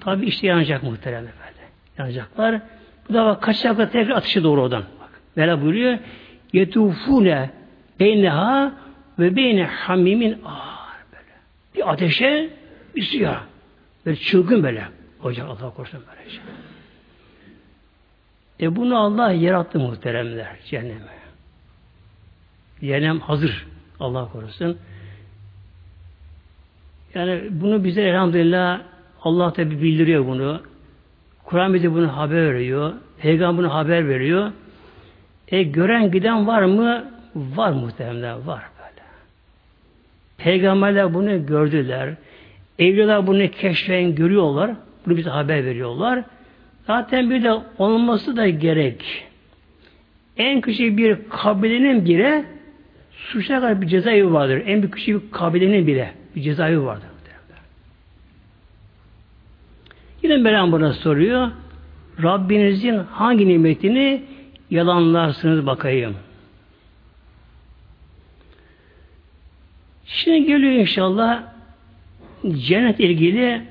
Tabi 0.00 0.26
işte 0.26 0.46
yanacak 0.46 0.82
muhterem 0.82 1.26
efendi. 1.26 1.58
Yanacaklar. 1.98 2.60
Bu 3.08 3.14
da 3.14 3.24
bak 3.24 3.42
kaçacaklar 3.42 3.90
tekrar 3.90 4.16
atışı 4.16 4.44
doğru 4.44 4.62
oradan. 4.62 4.82
Bak. 5.00 5.20
Böyle 5.36 5.62
buyuruyor. 5.62 5.98
Yetufune 6.52 7.50
beyneha 8.00 8.72
ve 9.18 9.36
beyne 9.36 9.64
hamimin 9.64 10.32
ağır 10.44 11.04
böyle. 11.12 11.34
Bir 11.74 11.92
ateşe 11.92 12.50
bir 12.96 13.02
suya. 13.02 13.40
Böyle 14.06 14.16
çılgın 14.16 14.62
böyle. 14.62 14.84
Hocam 15.24 15.50
Allah 15.50 15.70
korusun 15.70 16.00
böyle 16.10 16.30
şey. 16.30 16.40
E 18.60 18.76
bunu 18.76 18.98
Allah 18.98 19.32
yarattı 19.32 19.78
muhteremler 19.78 20.56
cehenneme. 20.64 21.14
Cehennem 22.80 23.20
hazır. 23.20 23.66
Allah 24.00 24.28
korusun. 24.32 24.78
Yani 27.14 27.42
bunu 27.50 27.84
bize 27.84 28.02
elhamdülillah 28.02 28.80
Allah 29.22 29.52
tabi 29.52 29.82
bildiriyor 29.82 30.26
bunu. 30.26 30.62
Kur'an 31.44 31.74
bize 31.74 31.92
bunu 31.92 32.16
haber 32.16 32.54
veriyor. 32.54 32.92
Peygamber 33.18 33.58
bunu 33.58 33.74
haber 33.74 34.08
veriyor. 34.08 34.52
E 35.48 35.62
gören 35.62 36.10
giden 36.10 36.46
var 36.46 36.62
mı? 36.62 37.12
Var 37.34 37.72
muhtemelen 37.72 38.46
var 38.46 38.62
böyle. 38.78 39.02
Peygamberler 40.38 41.14
bunu 41.14 41.46
gördüler. 41.46 42.14
Evliyalar 42.78 43.26
bunu 43.26 43.50
keşfen 43.50 44.14
görüyorlar. 44.14 44.70
Bunu 45.06 45.16
bize 45.16 45.30
haber 45.30 45.64
veriyorlar. 45.64 46.24
Zaten 46.86 47.30
bir 47.30 47.42
de 47.42 47.52
olması 47.78 48.36
da 48.36 48.48
gerek. 48.48 49.24
En 50.36 50.60
küçük 50.60 50.98
bir 50.98 51.18
kabilenin 51.30 52.04
bile 52.04 52.44
suçuna 53.12 53.60
kadar 53.60 53.80
bir 53.80 53.86
cezaevi 53.86 54.32
vardır. 54.32 54.62
En 54.66 54.82
büyük 54.82 54.94
küçük 54.94 55.22
bir 55.26 55.30
kabilenin 55.30 55.86
bile 55.86 56.14
bir 56.36 56.42
cezaevi 56.42 56.84
vardır. 56.84 57.08
Yine 60.24 60.36
Mevlam 60.36 60.72
buna 60.72 60.92
soruyor. 60.92 61.50
Rabbinizin 62.22 62.98
hangi 62.98 63.48
nimetini 63.48 64.22
yalanlarsınız 64.70 65.66
bakayım. 65.66 66.16
Şimdi 70.06 70.46
geliyor 70.46 70.72
inşallah 70.72 71.42
cennet 72.66 73.00
ilgili 73.00 73.62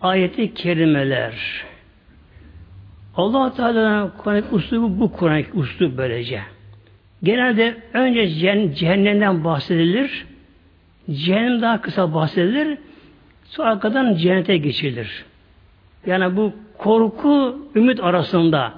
ayeti 0.00 0.54
kerimeler. 0.54 1.64
Allah 3.16 3.54
Teala'nın 3.54 4.12
Kur'an 4.18 4.54
uslubu 4.54 5.00
bu 5.00 5.12
Kur'an 5.12 5.44
uslub 5.54 5.98
böylece. 5.98 6.42
Genelde 7.22 7.76
önce 7.92 8.28
cehennemden 8.74 9.44
bahsedilir. 9.44 10.26
Cehennem 11.10 11.62
daha 11.62 11.80
kısa 11.80 12.14
bahsedilir. 12.14 12.78
Sonra 13.44 13.70
arkadan 13.70 14.14
cennete 14.14 14.56
geçilir. 14.56 15.24
Yani 16.06 16.36
bu 16.36 16.52
korku, 16.78 17.58
ümit 17.74 18.00
arasında 18.00 18.72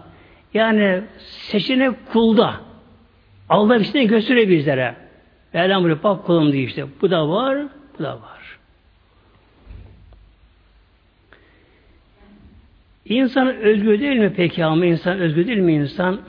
yani 0.55 1.01
seçenek 1.19 2.13
kulda 2.13 2.55
Allah 3.49 3.75
birisine 3.75 4.05
gösteriyor 4.05 4.49
bizlere. 4.49 4.95
Buraya 5.55 6.03
bak 6.03 6.27
kulum 6.27 6.53
diyor 6.53 6.69
işte. 6.69 6.87
Bu 7.03 7.11
da 7.11 7.29
var, 7.29 7.59
bu 7.99 8.03
da 8.03 8.13
var. 8.13 8.32
İnsan 13.13 13.57
özgür 13.57 14.01
değil 14.01 14.17
mi 14.17 14.33
peki 14.37 14.65
ama 14.65 14.87
insan 14.87 15.19
özgür 15.19 15.47
değil 15.47 15.59
mi 15.59 15.73
insan? 15.73 16.21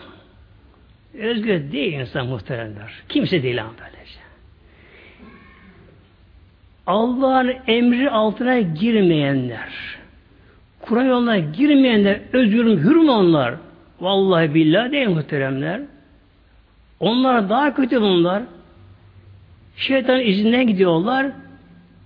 Özgür 1.19 1.71
değil 1.71 1.93
insan 1.93 2.27
muhteremler. 2.27 2.93
Kimse 3.09 3.43
değil 3.43 3.61
ama 3.61 3.73
böylece. 3.79 4.19
Allah'ın 6.87 7.53
emri 7.67 8.09
altına 8.09 8.59
girmeyenler, 8.59 9.73
Kur'an 10.81 11.05
yoluna 11.05 11.37
girmeyenler, 11.37 12.19
özgür 12.33 12.65
hür 12.65 12.95
mü 12.95 13.11
onlar? 13.11 13.55
Vallahi 14.01 14.53
billahi 14.53 14.91
değil 14.91 15.09
muhteremler. 15.09 15.81
Onlar 16.99 17.49
daha 17.49 17.73
kötü 17.73 18.01
bunlar. 18.01 18.43
Şeytan 19.77 20.21
izinden 20.21 20.67
gidiyorlar. 20.67 21.31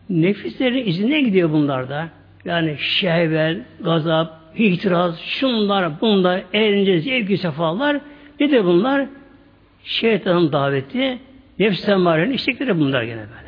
Nefislerin 0.09 0.85
izinden 0.85 1.25
gidiyor 1.25 1.51
bunlar 1.51 1.89
da. 1.89 2.09
Yani 2.45 2.77
şehvet, 2.79 3.61
gazap, 3.79 4.36
itiraz, 4.55 5.19
şunlar, 5.19 6.01
bunlar, 6.01 6.43
eğlence, 6.53 6.99
zevki 6.99 7.37
sefalar. 7.37 7.99
Nedir 8.39 8.63
bunlar? 8.63 9.07
Şeytanın 9.83 10.51
daveti, 10.51 11.19
nefs 11.59 11.89
emarenin 11.89 12.33
istekleri 12.33 12.79
bunlar 12.79 13.03
gene 13.03 13.17
böyle. 13.19 13.47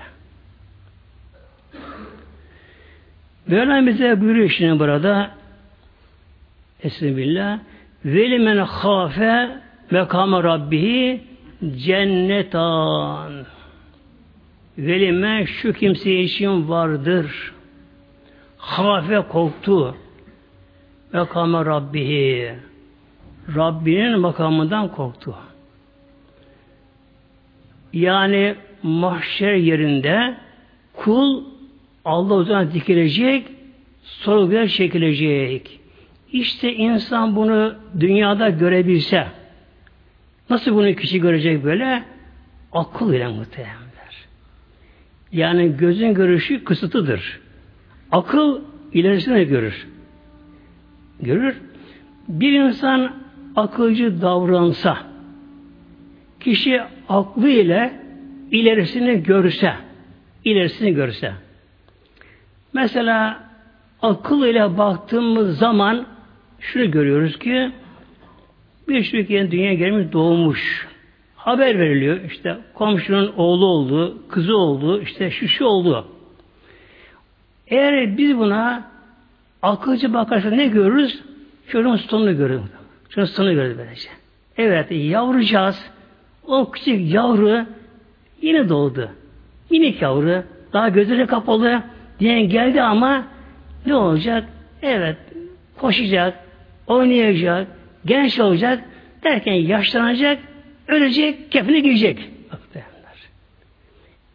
Mevlam 3.48 3.88
bize 3.88 4.22
buyuruyor 4.22 4.50
şimdi 4.50 4.80
burada 4.80 5.32
Essebillah 6.84 7.60
Veli 8.06 8.40
men 8.40 8.58
hafe 8.58 9.50
mekame 9.92 10.44
rabbihi 10.44 11.22
cennetan 11.78 13.46
Velime 14.80 15.46
şu 15.46 15.74
kimse 15.74 16.20
için 16.20 16.70
vardır. 16.70 17.54
Hafe 18.58 19.22
korktu. 19.30 19.96
Mekame 21.14 21.66
Rabbihi. 21.66 22.54
Rabbinin 23.56 24.20
makamından 24.20 24.92
korktu. 24.92 25.36
Yani 27.94 28.56
mahşer 28.84 29.54
yerinde 29.54 30.38
kul 30.94 31.44
Allah 32.06 32.34
uzana 32.34 32.74
dikilecek, 32.74 33.48
sorguya 34.04 34.68
çekilecek. 34.68 35.80
İşte 36.32 36.74
insan 36.74 37.36
bunu 37.36 37.76
dünyada 38.00 38.50
görebilse, 38.50 39.28
nasıl 40.50 40.76
bunu 40.76 40.96
kişi 40.96 41.20
görecek 41.20 41.64
böyle? 41.64 42.04
Akıl 42.72 43.14
ile 43.14 43.28
muhtemelen. 43.28 43.90
Yani 45.32 45.78
gözün 45.78 46.14
görüşü 46.14 46.64
kısıtıdır. 46.64 47.40
Akıl 48.12 48.62
ilerisine 48.94 49.44
görür. 49.44 49.88
Görür. 51.22 51.62
Bir 52.28 52.54
insan 52.54 53.12
akılcı 53.56 54.22
davransa, 54.22 54.98
kişi 56.40 56.82
aklı 57.10 57.50
ile 57.50 57.94
ilerisini 58.52 59.24
görse, 59.24 59.74
ilerisini 60.46 60.94
görse. 60.94 61.34
Mesela 62.74 63.44
akıl 64.02 64.46
ile 64.46 64.78
baktığımız 64.78 65.58
zaman 65.58 66.06
şunu 66.60 66.92
görüyoruz 66.92 67.40
ki 67.40 67.72
bir 68.88 69.12
Türkiye'nin 69.12 69.52
dünyaya 69.52 69.74
gelmiş 69.74 70.12
doğmuş 70.12 70.88
haber 71.36 71.80
veriliyor. 71.80 72.20
İşte 72.24 72.58
komşunun 72.74 73.34
oğlu 73.38 73.66
oldu, 73.66 74.18
kızı 74.30 74.58
oldu, 74.58 75.02
işte 75.02 75.32
şu 75.32 75.48
şu 75.48 75.66
oldu. 75.66 76.08
Eğer 77.68 78.18
biz 78.18 78.38
buna 78.38 78.92
akılcı 79.62 80.14
bakarsak 80.14 80.52
ne 80.54 80.68
görürüz? 80.68 81.24
Çocuğun 81.68 81.96
sonunu 81.96 82.38
görürüz. 82.38 82.62
Çocuğun 83.10 83.34
sonunu 83.34 83.54
görürüz 83.54 83.78
böylece. 83.78 84.10
Evet, 84.58 84.92
yavrucağız. 84.92 85.86
O 86.48 86.72
küçük 86.72 87.14
yavru 87.14 87.66
yine 88.42 88.70
doğdu. 88.70 89.10
Minik 89.72 90.02
yavru. 90.02 90.44
Daha 90.74 90.90
gözleri 90.90 91.28
kapalı. 91.28 91.84
Diyen 92.20 92.50
geldi 92.50 92.82
ama 92.82 93.24
ne 93.86 93.96
olacak? 93.96 94.44
Evet, 94.82 95.18
koşacak, 95.78 96.40
oynayacak, 96.88 97.68
genç 98.06 98.40
olacak 98.40 98.84
derken 99.24 99.54
yaşlanacak, 99.54 100.40
Ölecek, 100.90 101.52
kefine 101.52 101.80
giyecek. 101.80 102.30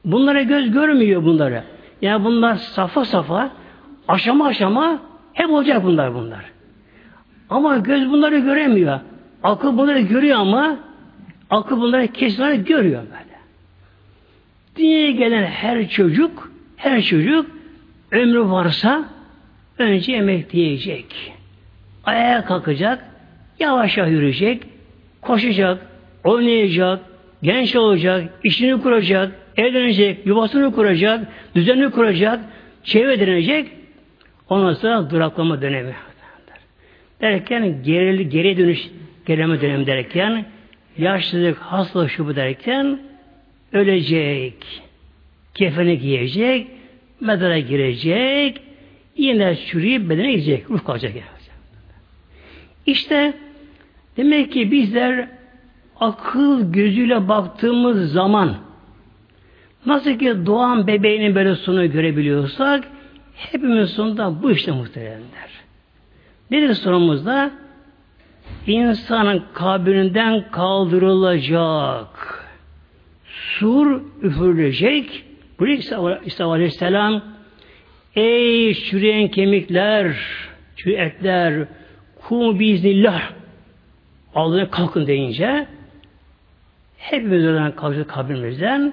Bunlara 0.05 0.43
göz 0.43 0.71
görmüyor 0.73 1.25
bunları. 1.25 1.65
Yani 2.03 2.25
bunlar 2.25 2.55
safa 2.55 3.05
safa, 3.05 3.51
aşama 4.09 4.47
aşama 4.47 5.03
hep 5.35 5.51
olacak 5.51 5.85
bunlar 5.85 6.15
bunlar. 6.15 6.45
Ama 7.51 7.79
göz 7.79 8.11
bunları 8.11 8.39
göremiyor. 8.39 9.01
Akıl 9.43 9.79
bunları 9.79 10.01
görüyor 10.01 10.39
ama 10.39 10.77
akıl 11.51 11.81
bunları 11.81 12.09
kesin 12.09 12.65
görüyor 12.65 13.03
böyle. 13.03 13.35
Dünyaya 14.77 15.11
gelen 15.11 15.45
her 15.45 15.89
çocuk, 15.89 16.53
her 16.77 17.03
çocuk 17.03 17.47
ömrü 18.11 18.41
varsa 18.41 19.05
önce 19.79 20.13
emekleyecek. 20.13 21.33
Ayağa 22.05 22.45
kalkacak, 22.45 23.05
yavaş 23.61 23.97
yavaş 23.97 24.11
yürüyecek, 24.11 24.63
koşacak, 25.23 25.87
oynayacak, 26.25 27.01
genç 27.43 27.77
olacak, 27.77 28.31
işini 28.45 28.83
kuracak, 28.83 29.33
evlenecek, 29.57 30.27
yuvasını 30.27 30.73
kuracak, 30.75 31.29
düzenini 31.55 31.91
kuracak, 31.91 32.41
çevre 32.85 33.13
edinecek. 33.13 33.69
Ondan 34.49 34.75
sonra 34.75 35.11
duraklama 35.11 35.63
dönemi. 35.63 35.95
Derken 37.21 37.83
geri, 37.83 38.29
geri 38.29 38.59
dönüş, 38.59 38.91
gerileme 39.27 39.61
dönemi 39.61 39.87
derken 39.87 40.45
yaşlılık, 40.99 41.59
hastalık 41.59 42.11
şu 42.11 42.37
derken 42.37 42.99
ölecek. 43.73 44.55
Kefeni 45.55 45.99
giyecek, 45.99 46.67
medara 47.21 47.59
girecek, 47.59 48.61
yine 49.17 49.57
çürüyüp 49.57 50.11
bedene 50.11 50.33
gidecek, 50.33 50.71
ruh 50.71 50.85
kalacak. 50.85 51.13
İşte 52.87 53.35
demek 54.17 54.53
ki 54.53 54.71
bizler 54.71 55.29
akıl 56.01 56.73
gözüyle 56.73 57.29
baktığımız 57.29 58.13
zaman 58.13 58.57
nasıl 59.87 60.19
ki 60.19 60.47
doğan 60.47 60.87
bebeğinin 60.87 61.35
böyle 61.35 61.55
sonu 61.55 61.93
görebiliyorsak 61.93 62.85
hepimiz 63.37 63.91
sonunda 63.91 64.43
bu 64.43 64.51
işte 64.51 64.73
muhteremler. 64.73 65.51
Nedir 66.51 66.75
sonumuzda? 66.75 67.51
İnsanın 68.67 69.45
kabrinden 69.55 70.51
kaldırılacak. 70.51 72.45
Sur 73.25 74.03
üfürülecek. 74.23 75.25
Bu 75.59 75.67
İsa 76.25 76.47
Aleyhisselam 76.47 77.23
Ey 78.17 78.75
çürüyen 78.75 79.29
kemikler, 79.29 80.17
çürü 80.77 80.95
etler, 80.95 81.67
kum 82.21 82.59
biiznillah 82.59 83.31
Allah'a 84.35 84.71
kalkın 84.71 85.07
deyince 85.07 85.67
hepimiz 86.99 87.45
oradan 87.45 87.77
kalkacağız 87.77 88.07
kabrimizden 88.07 88.93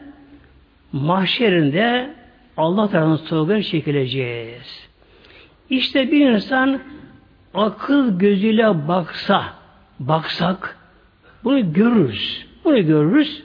mahşerinde 0.91 2.13
Allah 2.58 2.90
tarafından 2.90 3.16
sorguya 3.16 3.64
çekileceğiz. 3.64 4.90
İşte 5.70 6.12
bir 6.12 6.30
insan 6.30 6.80
akıl 7.54 8.20
gözüyle 8.20 8.88
baksa, 8.88 9.44
baksak 10.00 10.78
bunu 11.44 11.74
görürüz. 11.74 12.46
Bunu 12.66 12.86
görürüz. 12.86 13.44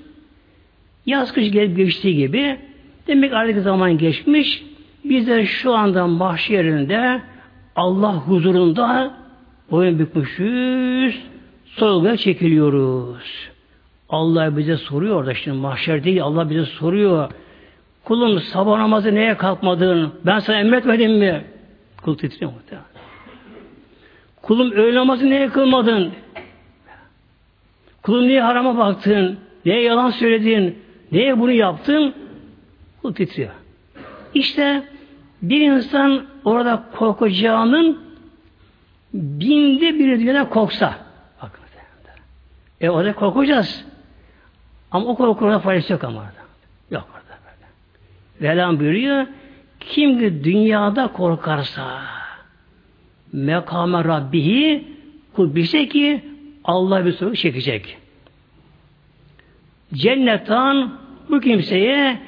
Yaz 1.07 1.33
kış 1.33 1.51
gelip 1.51 1.77
geçtiği 1.77 2.17
gibi 2.17 2.59
demek 3.07 3.33
artık 3.33 3.63
zaman 3.63 3.99
geçmiş. 3.99 4.65
Bizler 5.05 5.45
şu 5.45 5.75
anda 5.75 6.07
mahşerinde 6.07 7.23
Allah 7.77 8.15
huzurunda 8.15 9.15
boyun 9.71 9.99
bükmüşüz, 9.99 11.23
sorguya 11.67 12.17
çekiliyoruz. 12.17 13.49
Allah 14.09 14.57
bize 14.57 14.77
soruyor 14.77 15.17
orada 15.17 15.35
şimdi 15.35 15.57
mahşer 15.57 16.05
değil 16.05 16.23
Allah 16.23 16.51
bize 16.51 16.65
soruyor. 16.65 17.31
Kulum 18.07 18.41
sabah 18.41 18.79
namazı 18.79 19.15
neye 19.15 19.37
kalkmadın? 19.37 20.15
Ben 20.27 20.39
sana 20.39 20.59
emretmedim 20.59 21.19
mi? 21.19 21.45
Kul 22.03 22.19
titriyor 22.19 22.53
muhtemelen. 22.53 22.87
Kulum 24.43 24.71
öğle 24.71 24.95
namazı 24.95 25.31
neye 25.31 25.49
kılmadın? 25.49 26.13
Kulum 28.03 28.29
niye 28.29 28.43
harama 28.43 28.79
baktın? 28.79 29.39
Neye 29.65 29.83
yalan 29.83 30.11
söyledin? 30.11 30.79
Neye 31.13 31.41
bunu 31.41 31.53
yaptın? 31.53 32.15
Kul 33.03 33.15
titriyor. 33.15 33.51
İşte 34.35 34.83
bir 35.43 35.61
insan 35.61 36.27
orada 36.45 36.85
korkacağının 36.97 37.99
binde 39.15 39.95
biri 39.95 40.21
dünyada 40.21 40.49
korksa 40.49 40.95
bakın 41.43 41.63
e 42.81 42.91
orada 42.91 43.15
korkacağız. 43.15 43.85
Ama 44.91 45.07
o 45.07 45.17
korkuda 45.17 45.59
faydası 45.59 45.93
yok 45.93 46.05
ama 46.05 46.19
orada. 46.19 46.33
Yok 46.91 47.09
orada 47.15 47.26
Velam 48.43 48.81
buyuruyor 48.81 49.27
kim 49.81 50.19
ki 50.19 50.45
dünyada 50.45 51.07
korkarsa 51.07 52.03
mekame 53.33 54.05
Rabbihi 54.05 54.85
kul 55.33 55.55
ki 55.89 56.25
Allah 56.65 57.07
bir 57.07 57.13
soru 57.13 57.35
çekecek. 57.35 57.99
Cennetan 59.95 60.99
bu 61.31 61.41
kimseye 61.41 62.21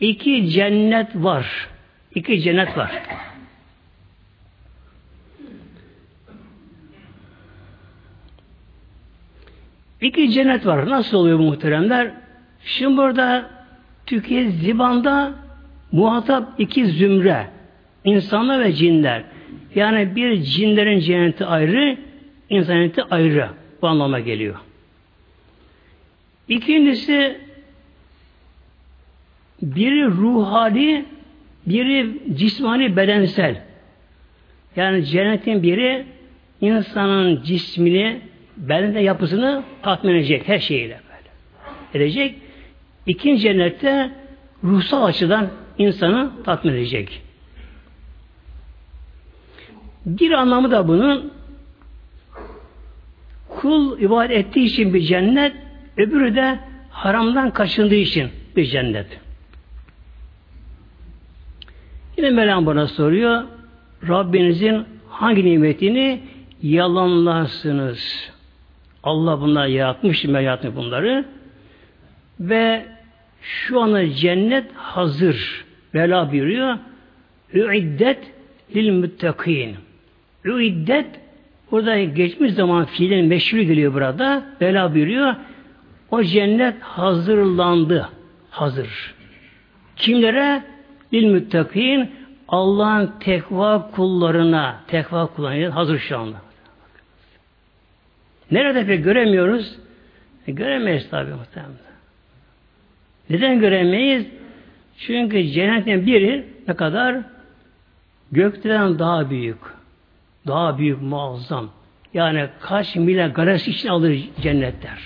iki 0.00 0.50
cennet 0.50 1.08
var. 1.14 1.68
İki 2.14 2.40
cennet 2.40 2.76
var. 2.76 3.02
İki 10.00 10.30
cennet 10.30 10.66
var. 10.66 10.90
Nasıl 10.90 11.16
oluyor 11.16 11.38
bu 11.38 11.42
muhteremler? 11.42 12.10
Şimdi 12.64 12.96
burada 12.96 13.50
Türkiye 14.10 14.50
Ziban'da 14.50 15.34
muhatap 15.92 16.48
iki 16.58 16.86
zümre. 16.86 17.46
insanlar 18.04 18.60
ve 18.60 18.72
cinler. 18.72 19.22
Yani 19.74 20.16
bir 20.16 20.42
cinlerin 20.42 20.98
cenneti 20.98 21.44
ayrı, 21.44 21.96
insan 22.48 22.74
cenneti 22.74 23.02
ayrı. 23.02 23.48
Bu 23.82 23.88
anlama 23.88 24.20
geliyor. 24.20 24.56
İkincisi 26.48 27.38
biri 29.62 30.06
ruhani, 30.06 31.04
biri 31.66 32.18
cismani 32.34 32.96
bedensel. 32.96 33.62
Yani 34.76 35.04
cennetin 35.04 35.62
biri 35.62 36.04
insanın 36.60 37.42
cismini, 37.42 38.20
bedende 38.56 39.00
yapısını 39.00 39.62
tatmin 39.82 40.14
edecek 40.14 40.48
her 40.48 40.58
şeyiyle 40.58 41.00
böyle. 41.08 42.04
Edecek. 42.04 42.49
İkinci 43.06 43.42
cennette 43.42 44.10
ruhsal 44.64 45.04
açıdan 45.04 45.48
insanı 45.78 46.30
tatmin 46.44 46.72
edecek. 46.72 47.22
Bir 50.06 50.30
anlamı 50.30 50.70
da 50.70 50.88
bunun 50.88 51.32
kul 53.48 54.00
ibadet 54.00 54.30
ettiği 54.30 54.64
için 54.64 54.94
bir 54.94 55.00
cennet, 55.00 55.52
öbürü 55.96 56.34
de 56.36 56.58
haramdan 56.90 57.50
kaçındığı 57.50 57.94
için 57.94 58.30
bir 58.56 58.64
cennet. 58.64 59.20
Yine 62.16 62.30
Mevlam 62.30 62.66
bana 62.66 62.86
soruyor, 62.86 63.42
Rabbinizin 64.08 64.84
hangi 65.08 65.44
nimetini 65.44 66.20
yalanlarsınız? 66.62 68.30
Allah 69.02 69.40
bunları 69.40 69.70
yaratmış, 69.70 70.24
yaratmış 70.24 70.76
bunları. 70.76 71.24
Ve 72.40 72.86
şu 73.42 73.80
anda 73.80 74.10
cennet 74.10 74.72
hazır. 74.74 75.64
Vela 75.94 76.32
buyuruyor. 76.32 76.78
Üiddet 77.52 78.18
lil 78.74 78.90
müttakîn. 78.90 79.76
Üiddet 80.44 81.06
burada 81.70 82.02
geçmiş 82.04 82.52
zaman 82.52 82.84
fiilin 82.84 83.26
meşhur 83.26 83.58
geliyor 83.58 83.94
burada. 83.94 84.44
Vela 84.60 84.94
buyuruyor. 84.94 85.34
O 86.10 86.22
cennet 86.22 86.82
hazırlandı. 86.82 88.08
Hazır. 88.50 89.14
Kimlere? 89.96 90.62
Lil 91.12 91.24
müttakîn 91.24 92.10
Allah'ın 92.48 93.12
tekva 93.20 93.90
kullarına 93.90 94.80
tekva 94.86 95.26
kullarına 95.26 95.74
hazır 95.74 95.98
şu 95.98 96.18
anda. 96.18 96.36
Nerede 98.50 98.86
pek 98.86 99.04
göremiyoruz? 99.04 99.78
E, 100.46 100.52
göremeyiz 100.52 101.10
tabi 101.10 101.30
muhtemelen. 101.30 101.89
Neden 103.30 103.60
göremeyiz? 103.60 104.26
Çünkü 104.98 105.48
cennetin 105.48 106.06
biri 106.06 106.46
ne 106.68 106.74
kadar? 106.74 107.16
Gökten 108.32 108.98
daha 108.98 109.30
büyük. 109.30 109.58
Daha 110.46 110.78
büyük, 110.78 111.02
muazzam. 111.02 111.70
Yani 112.14 112.48
kaç 112.60 112.96
milyon 112.96 113.32
galaksi 113.32 113.70
için 113.70 113.88
alır 113.88 114.18
cennetler. 114.40 114.98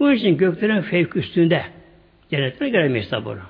Bu 0.00 0.12
için 0.12 0.36
göklerin 0.36 0.80
fevk 0.80 1.16
üstünde. 1.16 1.64
Cennetleri 2.30 2.70
göremeyiz 2.70 3.08
tabi 3.08 3.24
bunu. 3.24 3.40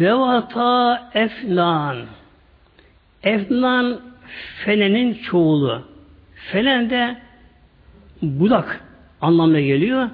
Vevata 0.00 1.10
efnan. 1.14 2.06
Efnan 3.22 4.00
fenenin 4.64 5.14
çoğulu. 5.14 5.82
Felen 6.34 6.90
de 6.90 7.16
budak 8.22 8.80
anlamına 9.20 9.60
geliyor. 9.60 10.10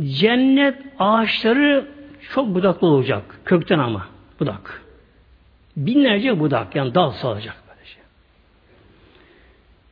Cennet 0.00 0.74
ağaçları 0.98 1.86
çok 2.34 2.54
budaklı 2.54 2.86
olacak. 2.86 3.40
Kökten 3.44 3.78
ama 3.78 4.08
budak. 4.40 4.82
Binlerce 5.76 6.40
budak 6.40 6.76
yani 6.76 6.94
dal 6.94 7.10
salacak 7.10 7.56
böylece. 7.68 7.98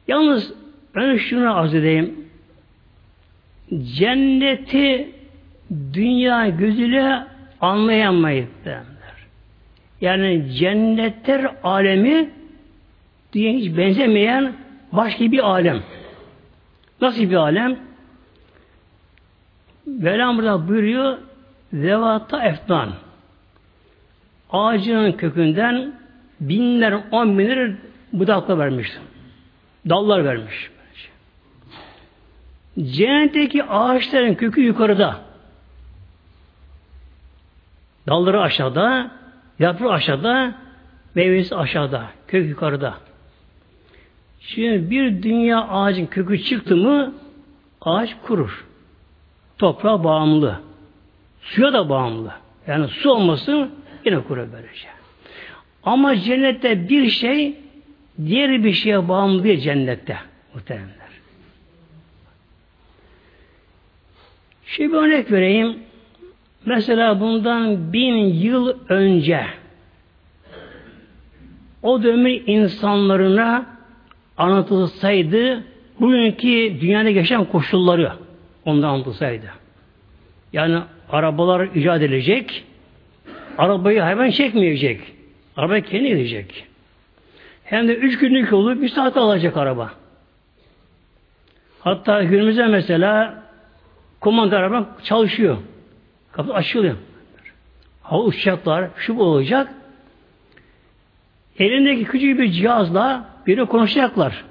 Yalnız 0.09 0.53
ben 0.95 1.17
şunu 1.17 1.57
arz 1.57 1.75
edeyim. 1.75 2.29
Cenneti 3.83 5.11
dünya 5.93 6.49
gözüyle 6.49 7.25
anlayamayız 7.61 8.49
derler. 8.65 8.87
Yani 10.01 10.53
cennetler 10.53 11.51
alemi 11.63 12.31
diye 13.33 13.53
hiç 13.53 13.77
benzemeyen 13.77 14.53
başka 14.93 15.33
bir 15.33 15.39
alem. 15.39 15.83
Nasıl 17.01 17.23
bir 17.23 17.35
alem? 17.35 17.86
Velam 19.87 20.39
burada 20.39 20.69
buyuruyor 20.69 21.19
Zevata 21.73 22.45
eftan 22.45 22.93
ağacının 24.51 25.13
kökünden 25.13 25.93
binler, 26.41 27.01
on 27.11 27.39
binler 27.39 27.73
budakla 28.13 28.59
vermiş. 28.59 28.93
Dallar 29.89 30.25
vermiş. 30.25 30.71
Cennetteki 32.81 33.65
ağaçların 33.65 34.35
kökü 34.35 34.61
yukarıda. 34.61 35.21
Dalları 38.09 38.41
aşağıda, 38.41 39.11
yaprağı 39.59 39.93
aşağıda, 39.93 40.55
meyvesi 41.15 41.57
aşağıda, 41.57 42.05
kök 42.29 42.49
yukarıda. 42.49 42.95
Şimdi 44.41 44.91
bir 44.91 45.23
dünya 45.23 45.69
ağacın 45.69 46.07
kökü 46.07 46.43
çıktı 46.43 46.77
mı 46.77 47.15
ağaç 47.81 48.17
kurur. 48.27 48.65
Toprağa 49.59 50.05
bağımlı. 50.05 50.61
Suya 51.43 51.73
da 51.73 51.89
bağımlı. 51.89 52.33
Yani 52.67 52.89
su 52.89 53.11
olması 53.11 53.69
yine 54.05 54.21
kurur 54.21 54.49
böylece. 54.53 54.89
Ama 55.85 56.17
cennette 56.17 56.89
bir 56.89 57.11
şey 57.11 57.55
diğer 58.27 58.65
bir 58.65 58.73
şeye 58.73 59.09
bağımlı 59.09 59.45
değil 59.45 59.61
cennette. 59.61 60.17
Muhteremler. 60.55 60.97
Şimdi 64.67 64.93
bir 64.93 64.99
örnek 64.99 65.33
vereyim. 65.33 65.79
Mesela 66.65 67.21
bundan 67.21 67.93
bin 67.93 68.15
yıl 68.17 68.75
önce 68.89 69.47
o 71.83 72.03
dönemin 72.03 72.43
insanlarına 72.47 73.67
anlatılsaydı 74.37 75.65
bugünkü 76.01 76.81
dünyada 76.81 77.09
yaşam 77.09 77.45
koşulları 77.45 78.13
ondan 78.67 78.89
anlatılsaydı. 78.89 79.47
Yani 80.53 80.79
arabalar 81.11 81.69
icat 81.75 82.03
edilecek, 82.03 82.65
arabayı 83.59 84.01
hayvan 84.01 84.31
çekmeyecek, 84.31 85.01
araba 85.57 85.81
kendi 85.81 86.09
gidecek. 86.09 86.67
Hem 87.65 87.89
de 87.89 87.95
üç 87.95 88.19
günlük 88.19 88.53
yolu 88.53 88.83
bir 88.83 88.89
saat 88.89 89.17
alacak 89.17 89.57
araba. 89.57 89.93
Hatta 91.81 92.23
günümüzde 92.23 92.67
mesela 92.67 93.43
komanda 94.21 94.57
araba 94.57 94.87
çalışıyor. 95.05 95.57
Kapı 96.33 96.55
açılıyor. 96.55 96.97
Hava 98.03 98.23
uçacaklar, 98.23 98.91
şu 98.97 99.17
bu 99.17 99.23
olacak. 99.23 99.73
Elindeki 101.59 102.05
küçük 102.05 102.39
bir 102.39 102.53
cihazla 102.53 103.29
biri 103.47 103.67
konuşacaklar. 103.67 104.45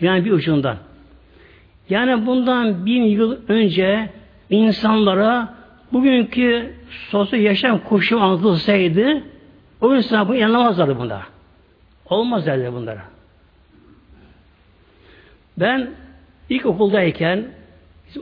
Yani 0.00 0.24
bir 0.24 0.30
ucundan. 0.30 0.76
Yani 1.88 2.26
bundan 2.26 2.86
bin 2.86 3.02
yıl 3.02 3.36
önce 3.48 4.10
insanlara 4.50 5.54
bugünkü 5.92 6.74
sosyal 7.10 7.42
yaşam 7.42 7.78
koşulu 7.78 8.20
anlatılsaydı 8.20 9.22
o 9.80 9.94
insan 9.96 10.28
bunu 10.28 10.36
inanamazlardı 10.36 10.98
bunda. 10.98 11.22
Olmaz 12.06 12.46
derdi 12.46 12.72
bunlara. 12.72 13.02
Ben 15.56 15.90
ilk 16.50 16.66
okuldayken 16.66 17.44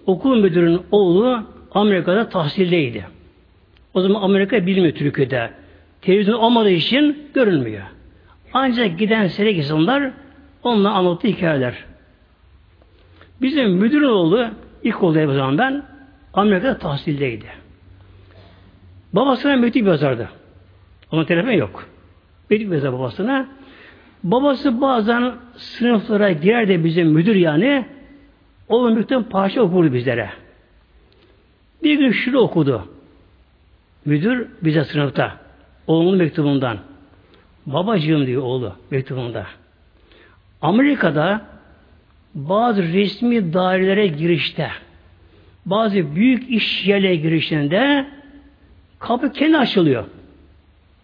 okul 0.07 0.37
müdürünün 0.37 0.83
oğlu 0.91 1.43
Amerika'da 1.75 2.29
tahsildeydi. 2.29 3.07
O 3.95 4.01
zaman 4.01 4.23
Amerika 4.23 4.67
bilmiyor 4.67 4.95
Türkiye'de. 4.95 5.51
Televizyon 6.03 6.39
olmadığı 6.39 6.71
için 6.71 7.29
görünmüyor. 7.35 7.83
Ancak 8.53 8.99
giden 8.99 9.27
selek 9.27 9.57
insanlar 9.57 10.11
onunla 10.63 10.91
anlattığı 10.91 11.29
hikayeler. 11.29 11.75
Bizim 13.43 13.71
müdürün 13.71 14.09
oğlu 14.09 14.49
ilk 14.83 15.03
oğlu 15.03 15.21
o 15.21 15.35
zaman 15.35 15.59
ben 15.59 15.83
Amerika'da 16.35 16.79
tahsildeydi. 16.79 17.47
Babasına 19.13 19.57
mektup 19.57 19.87
yazardı. 19.87 20.29
Onun 21.13 21.25
telefon 21.25 21.51
yok. 21.51 21.89
Mektup 22.51 22.73
yazar 22.73 22.93
babasına. 22.93 23.49
Babası 24.25 24.81
bazen 24.81 25.35
sınıflara 25.57 26.33
girer 26.33 26.69
de 26.69 26.85
bizim 26.85 27.09
müdür 27.09 27.35
yani 27.35 27.87
o 28.69 28.91
mektup 28.91 29.31
parça 29.31 29.63
okurdu 29.63 29.93
bizlere. 29.93 30.31
Bir 31.83 31.99
gün 31.99 32.13
şunu 32.13 32.39
okudu. 32.39 32.89
Müdür 34.05 34.49
bize 34.63 34.85
sınıfta. 34.85 35.37
Oğlunun 35.87 36.19
mektubundan. 36.19 36.79
Babacığım 37.67 38.27
diyor 38.27 38.43
oğlu 38.43 38.73
mektubunda. 38.91 39.47
Amerika'da 40.63 41.41
bazı 42.35 42.83
resmi 42.83 43.53
dairelere 43.53 44.07
girişte 44.07 44.71
bazı 45.67 46.15
büyük 46.17 46.51
iş 46.51 46.87
yerlere 46.87 47.17
girişinde 47.17 48.07
kapı 48.99 49.33
kendi 49.33 49.59
açılıyor. 49.59 50.05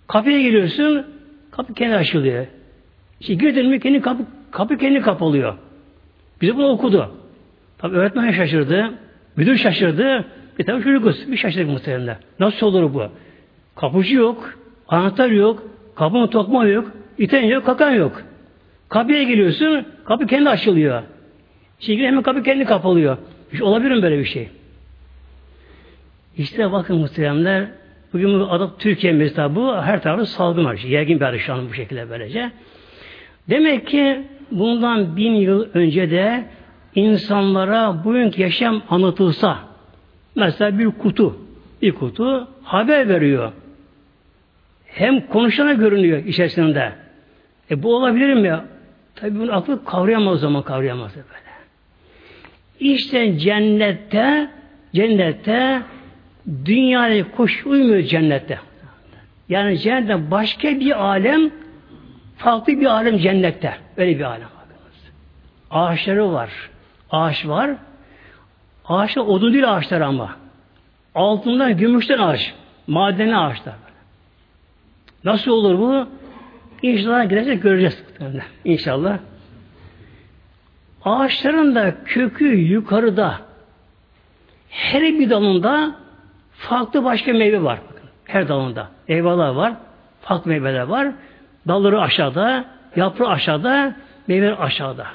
Kapıya 0.06 0.42
giriyorsun 0.42 1.06
kapı 1.50 1.74
kendi 1.74 1.96
açılıyor. 1.96 2.46
İşte 3.20 3.34
girdin 3.34 3.66
mi 3.66 3.80
kendi 3.80 4.00
kapı, 4.00 4.22
kapı 4.50 4.78
kendi 4.78 5.00
kapalıyor. 5.00 5.54
Bize 6.40 6.56
bunu 6.56 6.68
okudu. 6.68 7.10
Tabi 7.78 7.96
öğretmen 7.96 8.32
şaşırdı. 8.32 8.90
Müdür 9.36 9.56
şaşırdı. 9.56 10.24
E 10.58 10.64
tabi 10.64 10.82
çocukuz. 10.82 11.32
Bir 11.32 11.36
şaşırdık 11.36 11.68
muhtemelen. 11.68 12.16
Nasıl 12.40 12.66
olur 12.66 12.94
bu? 12.94 13.02
Kapıcı 13.76 14.16
yok. 14.16 14.58
Anahtar 14.88 15.30
yok. 15.30 15.62
Kapının 15.94 16.26
tokma 16.26 16.66
yok. 16.66 16.92
iten 17.18 17.44
yok. 17.44 17.66
Kakan 17.66 17.90
yok. 17.90 18.22
Kapıya 18.88 19.22
geliyorsun. 19.22 19.86
Kapı 20.04 20.26
kendi 20.26 20.48
açılıyor. 20.48 21.02
Şimdi 21.80 22.02
hemen 22.02 22.22
kapı 22.22 22.42
kendi 22.42 22.64
kapalıyor. 22.64 23.16
Hiç 23.52 23.62
olabilir 23.62 23.90
mi 23.90 24.02
böyle 24.02 24.18
bir 24.18 24.24
şey? 24.24 24.48
İşte 26.36 26.72
bakın 26.72 26.96
muhteremler 26.96 27.68
bugün 28.12 28.40
bu 28.40 28.50
adı 28.50 28.70
Türkiye 28.78 29.12
mesela 29.12 29.54
bu 29.54 29.76
her 29.76 30.02
tarafı 30.02 30.26
salgın 30.26 30.64
var. 30.64 30.78
Yaygın 30.86 31.20
bir 31.20 31.24
arı 31.24 31.40
şu 31.40 31.54
an 31.54 31.68
bu 31.68 31.74
şekilde 31.74 32.10
böylece. 32.10 32.50
Demek 33.50 33.86
ki 33.86 34.22
bundan 34.50 35.16
bin 35.16 35.32
yıl 35.32 35.66
önce 35.74 36.10
de 36.10 36.44
insanlara 36.94 38.04
bugünkü 38.04 38.42
yaşam 38.42 38.82
anlatılsa 38.90 39.58
mesela 40.34 40.78
bir 40.78 40.90
kutu 40.90 41.36
bir 41.82 41.92
kutu 41.92 42.48
haber 42.62 43.08
veriyor. 43.08 43.52
Hem 44.86 45.26
konuşana 45.26 45.72
görünüyor 45.72 46.24
içerisinde. 46.24 46.92
E 47.70 47.82
bu 47.82 47.96
olabilir 47.96 48.34
mi? 48.34 48.60
Tabi 49.14 49.38
bunu 49.38 49.56
aklı 49.56 49.84
kavrayamaz 49.84 50.34
o 50.34 50.36
zaman 50.36 50.62
kavrayamaz 50.62 51.16
böyle. 51.16 51.45
İşte 52.80 53.38
cennette 53.38 54.50
cennette 54.94 55.82
dünyaya 56.64 57.30
koş 57.30 57.66
uymuyor 57.66 58.02
cennette. 58.02 58.58
Yani 59.48 59.78
cennette 59.78 60.30
başka 60.30 60.68
bir 60.80 61.04
alem 61.04 61.50
farklı 62.36 62.80
bir 62.80 62.86
alem 62.86 63.18
cennette. 63.18 63.74
Öyle 63.96 64.18
bir 64.18 64.24
alem 64.24 64.48
bakınız. 64.48 65.10
Ağaçları 65.70 66.32
var. 66.32 66.50
Ağaç 67.10 67.46
var. 67.46 67.70
Ağaçlar 68.84 69.22
odun 69.22 69.52
değil 69.52 69.76
ağaçlar 69.76 70.00
ama. 70.00 70.36
Altından 71.14 71.76
gümüşten 71.76 72.18
ağaç. 72.18 72.54
Madeni 72.86 73.36
ağaçlar. 73.36 73.74
Nasıl 75.24 75.50
olur 75.50 75.78
bu? 75.78 76.08
İnşallah 76.82 77.28
gidersek 77.28 77.62
göreceğiz. 77.62 78.02
İnşallah. 78.64 79.18
Ağaçların 81.06 81.74
da 81.74 81.94
kökü 82.04 82.56
yukarıda. 82.56 83.40
Her 84.70 85.02
bir 85.02 85.30
dalında 85.30 85.94
farklı 86.52 87.04
başka 87.04 87.32
meyve 87.32 87.62
var. 87.62 87.78
Her 88.24 88.48
dalında. 88.48 88.88
Meyveler 89.08 89.48
var. 89.48 89.72
Farklı 90.20 90.50
meyveler 90.50 90.82
var. 90.82 91.08
Dalları 91.68 92.00
aşağıda, 92.00 92.64
yaprağı 92.96 93.28
aşağıda, 93.28 93.96
meyveler 94.26 94.56
aşağıda. 94.58 95.06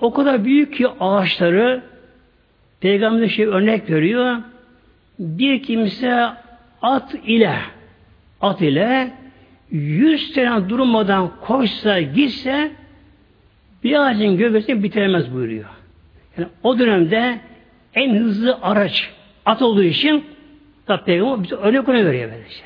O 0.00 0.12
kadar 0.12 0.44
büyük 0.44 0.74
ki 0.74 0.88
ağaçları 1.00 1.82
Peygamber 2.80 3.28
şey 3.28 3.46
örnek 3.46 3.90
veriyor. 3.90 4.36
Bir 5.18 5.62
kimse 5.62 6.28
at 6.82 7.14
ile 7.24 7.56
at 8.40 8.60
ile 8.60 9.12
yüz 9.70 10.32
sene 10.32 10.68
durmadan 10.68 11.30
koşsa 11.40 12.00
gitse 12.00 12.70
bir 13.86 14.06
ağacın 14.06 14.36
gövdesini 14.36 14.82
bitiremez 14.82 15.34
buyuruyor. 15.34 15.64
Yani 16.38 16.48
o 16.62 16.78
dönemde 16.78 17.40
en 17.94 18.14
hızlı 18.14 18.58
araç 18.62 19.10
at 19.44 19.62
olduğu 19.62 19.82
için 19.82 20.24
da 20.88 21.04
peygamber 21.04 21.42
bize 21.42 21.54
örnek 21.54 21.88
ona 21.88 22.04
veriyor 22.04 22.30
böylece. 22.32 22.64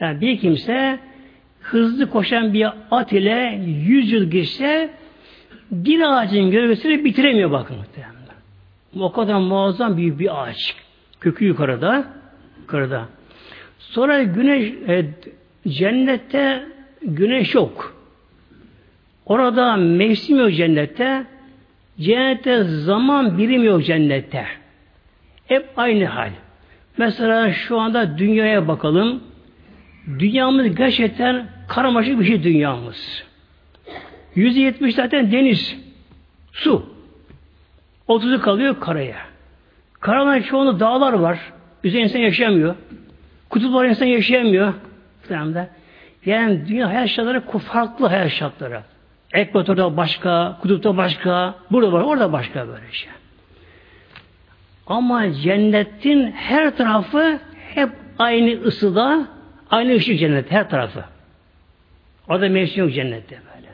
Yani 0.00 0.20
bir 0.20 0.38
kimse 0.38 0.98
hızlı 1.60 2.10
koşan 2.10 2.52
bir 2.52 2.66
at 2.90 3.12
ile 3.12 3.62
yüz 3.66 4.12
yıl 4.12 4.30
geçse 4.30 4.90
bir 5.70 6.00
ağacın 6.00 6.50
gövdesini 6.50 7.04
bitiremiyor 7.04 7.50
bakın 7.50 7.76
muhtemelen. 7.76 8.18
O 9.00 9.12
kadar 9.12 9.34
muazzam 9.34 9.96
büyük 9.96 10.18
bir 10.18 10.42
ağaç. 10.42 10.74
Kökü 11.20 11.44
yukarıda. 11.44 12.04
Yukarıda. 12.60 13.08
Sonra 13.78 14.22
güneş 14.22 14.72
e, 14.88 15.04
cennette 15.68 16.64
güneş 17.02 17.54
yok. 17.54 17.97
Orada 19.28 19.76
mevsim 19.76 20.38
yok 20.38 20.52
cennette. 20.52 21.24
Cennette 22.00 22.64
zaman 22.64 23.38
birim 23.38 23.64
yok 23.64 23.84
cennette. 23.84 24.46
Hep 25.46 25.66
aynı 25.76 26.04
hal. 26.06 26.30
Mesela 26.98 27.52
şu 27.52 27.80
anda 27.80 28.18
dünyaya 28.18 28.68
bakalım. 28.68 29.22
Dünyamız 30.18 30.74
gerçekten 30.74 31.46
karmaşık 31.68 32.20
bir 32.20 32.24
şey 32.24 32.42
dünyamız. 32.42 33.24
Yüzde 34.34 34.60
yetmiş 34.60 34.94
zaten 34.94 35.32
deniz. 35.32 35.76
Su. 36.52 36.86
Otuzu 38.06 38.40
kalıyor 38.40 38.80
karaya. 38.80 39.16
Karaların 40.00 40.42
çoğunda 40.42 40.80
dağlar 40.80 41.12
var. 41.12 41.38
Üzerinde 41.84 42.04
insan 42.04 42.18
yaşayamıyor. 42.18 42.74
Kutuplar 43.50 43.84
insan 43.84 44.06
yaşayamıyor. 44.06 44.74
Yani 46.26 46.68
dünya 46.68 46.88
hayat 46.88 47.08
şartları 47.08 47.40
farklı 47.40 48.06
hayat 48.06 48.30
şartları. 48.30 48.82
Ekvatorda 49.32 49.96
başka, 49.96 50.58
kutupta 50.62 50.96
başka, 50.96 51.54
burada 51.70 51.92
var, 51.92 52.00
orada 52.00 52.32
başka 52.32 52.68
böyle 52.68 52.92
şey. 52.92 53.10
Ama 54.86 55.32
cennetin 55.32 56.32
her 56.32 56.76
tarafı 56.76 57.38
hep 57.74 57.90
aynı 58.18 58.62
ısıda, 58.62 59.28
aynı 59.70 59.94
ışık 59.94 60.18
cennet 60.18 60.50
her 60.50 60.70
tarafı. 60.70 61.04
Orada 62.28 62.48
mevsim 62.48 62.84
yok 62.84 62.94
cennette 62.94 63.38
böyle. 63.54 63.68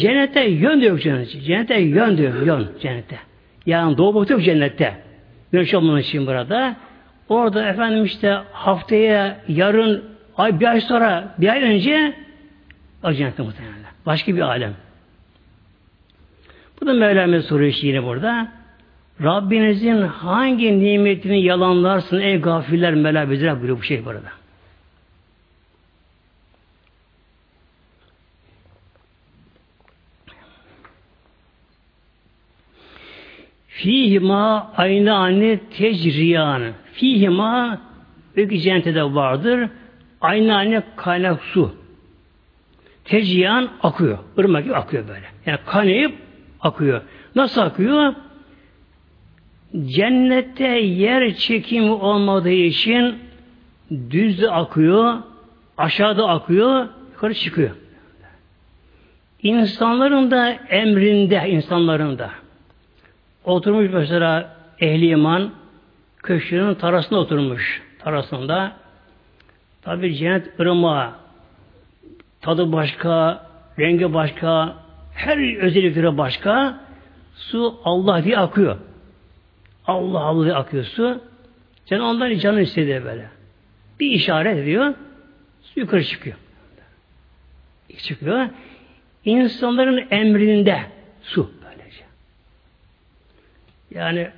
Cennette 0.00 0.44
yön 0.44 0.80
de 0.80 0.86
yok 0.86 1.02
cennette. 1.02 1.40
Cennette 1.40 1.80
yön 1.80 2.18
de 2.18 2.22
yok, 2.22 2.46
yön 2.46 2.68
cennette. 2.80 3.18
Yani 3.66 3.98
doğu 3.98 4.14
batı 4.14 4.32
yok 4.32 4.42
cennette. 4.42 4.94
Güneş 5.52 5.74
olmanın 5.74 5.98
için 5.98 6.26
burada. 6.26 6.76
Orada 7.28 7.68
efendim 7.68 8.04
işte 8.04 8.38
haftaya, 8.52 9.40
yarın, 9.48 10.04
ay 10.36 10.60
bir 10.60 10.66
ay 10.66 10.80
sonra, 10.80 11.34
bir 11.38 11.48
ay 11.48 11.62
önce 11.62 12.14
o 13.02 13.12
cennette 13.12 13.42
muhtemelen. 13.42 13.74
Başka 14.06 14.36
bir 14.36 14.40
alem. 14.40 14.74
Bu 16.80 16.86
da 16.86 16.92
Mevlam'ın 16.92 17.40
soruyor 17.40 17.74
yine 17.82 18.04
burada. 18.04 18.52
Rabbinizin 19.22 20.02
hangi 20.02 20.80
nimetini 20.80 21.42
yalanlarsın 21.42 22.20
ey 22.20 22.40
gafiller 22.40 22.94
melabizler 22.94 23.56
buyuruyor 23.56 23.78
bu 23.78 23.82
şey 23.82 24.04
burada. 24.04 24.30
Fihima 33.68 34.72
aynı 34.76 35.14
anne 35.14 35.58
tecriyan. 35.58 36.62
Fihima 36.92 37.80
öykü 38.36 38.58
cennette 38.58 38.94
de 38.94 39.04
vardır. 39.04 39.68
Aynı 40.20 40.56
aynı 40.56 40.82
kaynak 40.96 41.42
su. 41.42 41.74
Teciyan 43.08 43.68
akıyor. 43.82 44.18
Irmak 44.36 44.64
gibi 44.64 44.74
akıyor 44.76 45.08
böyle. 45.08 45.26
Yani 45.46 45.58
kaynayıp 45.66 46.14
akıyor. 46.60 47.00
Nasıl 47.34 47.60
akıyor? 47.60 48.14
Cennette 49.86 50.68
yer 50.78 51.34
çekimi 51.34 51.90
olmadığı 51.90 52.50
için 52.50 53.18
düz 54.10 54.44
akıyor, 54.44 55.14
aşağıda 55.78 56.28
akıyor, 56.28 56.86
yukarı 57.12 57.34
çıkıyor. 57.34 57.70
İnsanların 59.42 60.30
da 60.30 60.50
emrinde, 60.50 61.48
insanların 61.48 62.18
da. 62.18 62.30
Oturmuş 63.44 63.90
mesela 63.92 64.56
ehli 64.80 65.08
iman, 65.08 65.50
köşkünün 66.22 66.74
tarasında 66.74 67.18
oturmuş. 67.18 67.82
Tarasında. 67.98 68.72
Tabi 69.82 70.14
cennet 70.14 70.60
ırmağı, 70.60 71.10
tadı 72.40 72.72
başka, 72.72 73.46
rengi 73.78 74.14
başka, 74.14 74.76
her 75.14 75.56
özellikleri 75.56 76.18
başka. 76.18 76.80
Su 77.34 77.80
Allah 77.84 78.24
diye 78.24 78.38
akıyor. 78.38 78.76
Allah 79.86 80.20
Allah 80.20 80.44
diye 80.44 80.54
akıyor 80.54 80.84
su. 80.84 81.20
Cenab 81.86 82.02
ondan 82.02 82.38
canı 82.38 82.60
istedi 82.60 83.02
böyle. 83.04 83.28
Bir 84.00 84.10
işaret 84.10 84.58
ediyor. 84.58 84.94
Su 85.62 85.80
yukarı 85.80 86.04
çıkıyor. 86.04 86.36
Çıkıyor. 87.98 88.48
İnsanların 89.24 90.06
emrinde 90.10 90.80
su 91.22 91.50
böylece. 91.64 92.04
Yani 93.90 94.30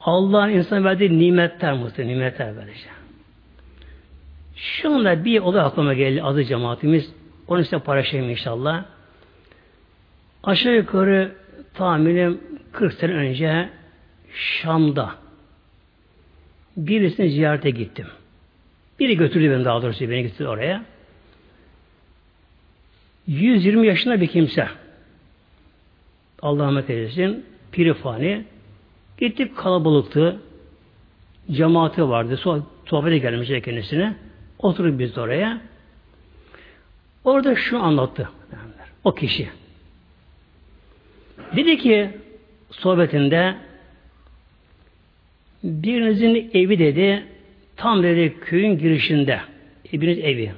Allah'ın 0.00 0.50
insan 0.50 0.84
verdiği 0.84 1.18
nimetler 1.18 1.72
muhtemelen 1.72 2.18
nimetler 2.18 2.56
böylece. 2.56 2.88
Şu 4.56 4.94
anda 4.94 5.24
bir 5.24 5.40
olay 5.40 5.60
aklıma 5.60 5.94
geldi 5.94 6.22
adı 6.22 6.44
cemaatimiz. 6.44 7.14
Onu 7.48 7.64
size 7.64 7.78
paylaşayım 7.78 8.30
inşallah. 8.30 8.84
Aşağı 10.42 10.74
yukarı 10.74 11.32
tahminim 11.74 12.40
40 12.72 12.94
sene 12.94 13.12
önce 13.12 13.70
Şam'da 14.34 15.14
birisini 16.76 17.30
ziyarete 17.30 17.70
gittim. 17.70 18.06
Biri 19.00 19.16
götürdü 19.16 19.50
beni 19.50 19.64
daha 19.64 19.82
doğrusu 19.82 20.10
beni 20.10 20.22
gitti 20.22 20.48
oraya. 20.48 20.84
120 23.26 23.86
yaşında 23.86 24.20
bir 24.20 24.26
kimse. 24.26 24.68
Allah 26.42 26.64
rahmet 26.64 26.90
eylesin. 26.90 27.46
Pirifani. 27.72 28.44
Gittik 29.18 29.56
kalabalıktı. 29.56 30.40
Cemaati 31.50 32.08
vardı. 32.08 32.36
Sohbete 32.86 33.18
gelmişler 33.18 33.62
kendisine. 33.62 34.16
Oturup 34.58 34.98
biz 34.98 35.18
oraya. 35.18 35.60
Orada 37.24 37.56
şu 37.56 37.82
anlattı. 37.82 38.28
O 39.04 39.14
kişi. 39.14 39.48
Dedi 41.56 41.78
ki 41.78 42.10
sohbetinde 42.70 43.54
birinizin 45.64 46.50
evi 46.54 46.78
dedi 46.78 47.24
tam 47.76 48.02
dedi 48.02 48.36
köyün 48.40 48.78
girişinde. 48.78 49.40
Eviniz 49.92 50.18
evi. 50.18 50.52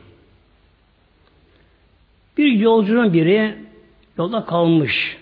Bir 2.39 2.53
yolcunun 2.53 3.13
biri 3.13 3.55
yolda 4.19 4.45
kalmış. 4.45 5.17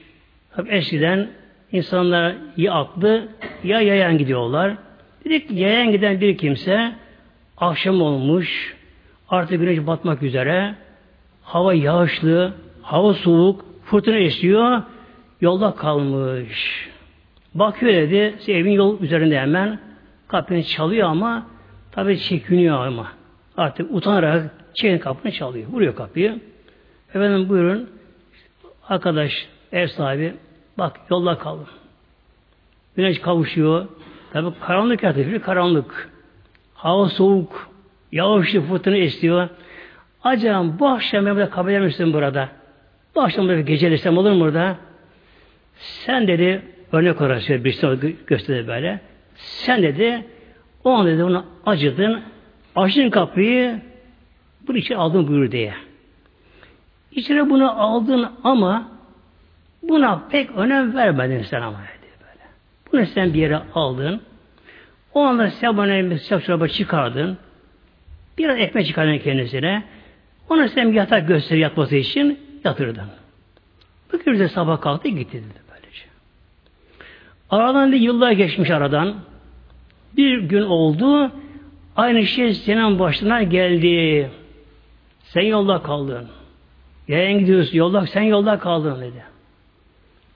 Tabi 0.57 0.71
eskiden 0.71 1.29
insanlar 1.73 2.35
ya 2.57 2.73
atlı 2.73 3.29
ya 3.65 3.81
yayan 3.81 4.19
gidiyorlar. 4.19 4.77
Dedik 5.25 5.51
yayan 5.51 5.91
giden 5.93 6.21
bir 6.21 6.39
kimse 6.39 6.93
akşam 7.57 8.03
olmuş, 8.03 8.77
artık 9.29 9.61
güneş 9.61 9.87
batmak 9.87 10.23
üzere, 10.23 10.75
hava 11.45 11.75
yağışlı, 11.75 12.53
hava 12.83 13.15
soğuk, 13.15 13.65
fırtına 13.85 14.17
esiyor, 14.17 14.83
yolda 15.41 15.75
kalmış. 15.75 16.89
Bakıyor 17.55 17.93
dedi, 17.93 18.35
evin 18.49 18.73
yol 18.73 19.01
üzerinde 19.01 19.41
hemen 19.41 19.79
kapını 20.29 20.63
çalıyor 20.63 21.09
ama 21.09 21.47
tabi 21.93 22.19
çekiniyor 22.19 22.87
ama. 22.87 23.13
Artık 23.57 23.95
utanarak 23.95 24.51
çekin 24.75 24.99
kapını 24.99 25.33
çalıyor. 25.33 25.69
Vuruyor 25.69 25.97
kapıyı. 25.97 26.41
Efendim 27.09 27.49
buyurun. 27.49 27.91
Arkadaş, 28.89 29.49
ev 29.73 29.87
sahibi 29.87 30.35
bak 30.79 31.01
yolda 31.11 31.39
kaldım. 31.39 31.67
Güneş 32.97 33.21
kavuşuyor. 33.21 33.87
Tabi 34.33 34.49
karanlık 34.61 35.03
yatıyor. 35.03 35.41
Karanlık. 35.41 36.11
Hava 36.75 37.09
soğuk. 37.09 37.69
Yağışlı 38.13 38.61
fırtına 38.61 38.97
esiyor. 38.97 39.49
Acaba 40.25 40.79
bu 40.79 40.89
akşam 40.89 41.27
ben 41.27 41.35
burada 41.35 41.51
kabul 41.51 41.71
misin 41.71 42.13
burada? 42.13 42.49
Bu 43.15 43.23
akşam 43.23 43.49
da 43.49 43.57
bir 43.57 43.67
gecelersem 43.67 44.19
olur 44.19 44.33
mu 44.33 44.41
burada? 44.41 44.77
Sen 45.77 46.29
dedi, 46.29 46.63
örnek 46.93 47.21
olarak 47.21 47.49
bir 47.49 47.73
şey 47.73 48.17
gösterdi 48.27 48.69
böyle. 48.69 49.01
Sen 49.35 49.83
dedi, 49.83 50.25
o 50.85 50.91
an 50.91 51.07
dedi 51.07 51.25
ona 51.25 51.45
acıdın. 51.67 52.23
Açtın 52.77 53.11
kapıyı, 53.11 53.81
bunu 54.69 54.77
içeri 54.77 54.99
aldın 54.99 55.29
buyur 55.29 55.51
diye. 55.51 55.75
İçeri 57.13 57.51
bunu 57.51 57.83
aldın 57.83 58.29
ama 58.45 58.89
buna 59.83 60.23
pek 60.31 60.51
önem 60.51 60.95
vermedin 60.95 61.43
sen 61.43 61.63
ama 61.63 61.79
dedi 61.79 62.13
böyle. 62.21 62.45
Bunu 62.93 63.07
sen 63.07 63.35
bir 63.35 63.39
yere 63.39 63.61
aldın. 63.75 64.21
O 65.15 65.23
anda 65.23 65.51
sen 65.51 65.77
bana 65.77 66.19
sıcak 66.19 66.45
çorba 66.45 66.69
çıkardın. 66.69 67.39
Biraz 68.39 68.59
ekmek 68.59 68.87
çıkardın 68.87 69.19
kendisine. 69.19 69.83
Ona 70.49 70.69
sen 70.69 70.91
bir 70.91 70.97
yatak 70.97 71.29
gösteri 71.29 71.59
yatması 71.59 71.97
için 71.97 72.39
yatırdın. 72.65 73.09
Bu 74.13 74.19
de 74.39 74.49
sabah 74.49 74.81
kalktı 74.81 75.09
gitti 75.09 75.33
dedi 75.33 75.63
böylece. 75.71 76.05
Aradan 77.51 77.93
bir 77.93 78.01
yıllar 78.01 78.33
geçmiş 78.33 78.71
aradan. 78.71 79.15
Bir 80.17 80.39
gün 80.39 80.63
oldu. 80.63 81.31
Aynı 81.97 82.27
şey 82.27 82.55
senin 82.55 82.99
başına 82.99 83.43
geldi. 83.43 84.31
Sen 85.23 85.43
yolda 85.43 85.83
kaldın. 85.83 86.29
Yayan 87.09 87.39
gidiyorsun 87.39 87.77
yolda, 87.77 88.07
sen 88.07 88.23
yolda 88.23 88.59
kaldın 88.59 89.01
dedi. 89.01 89.25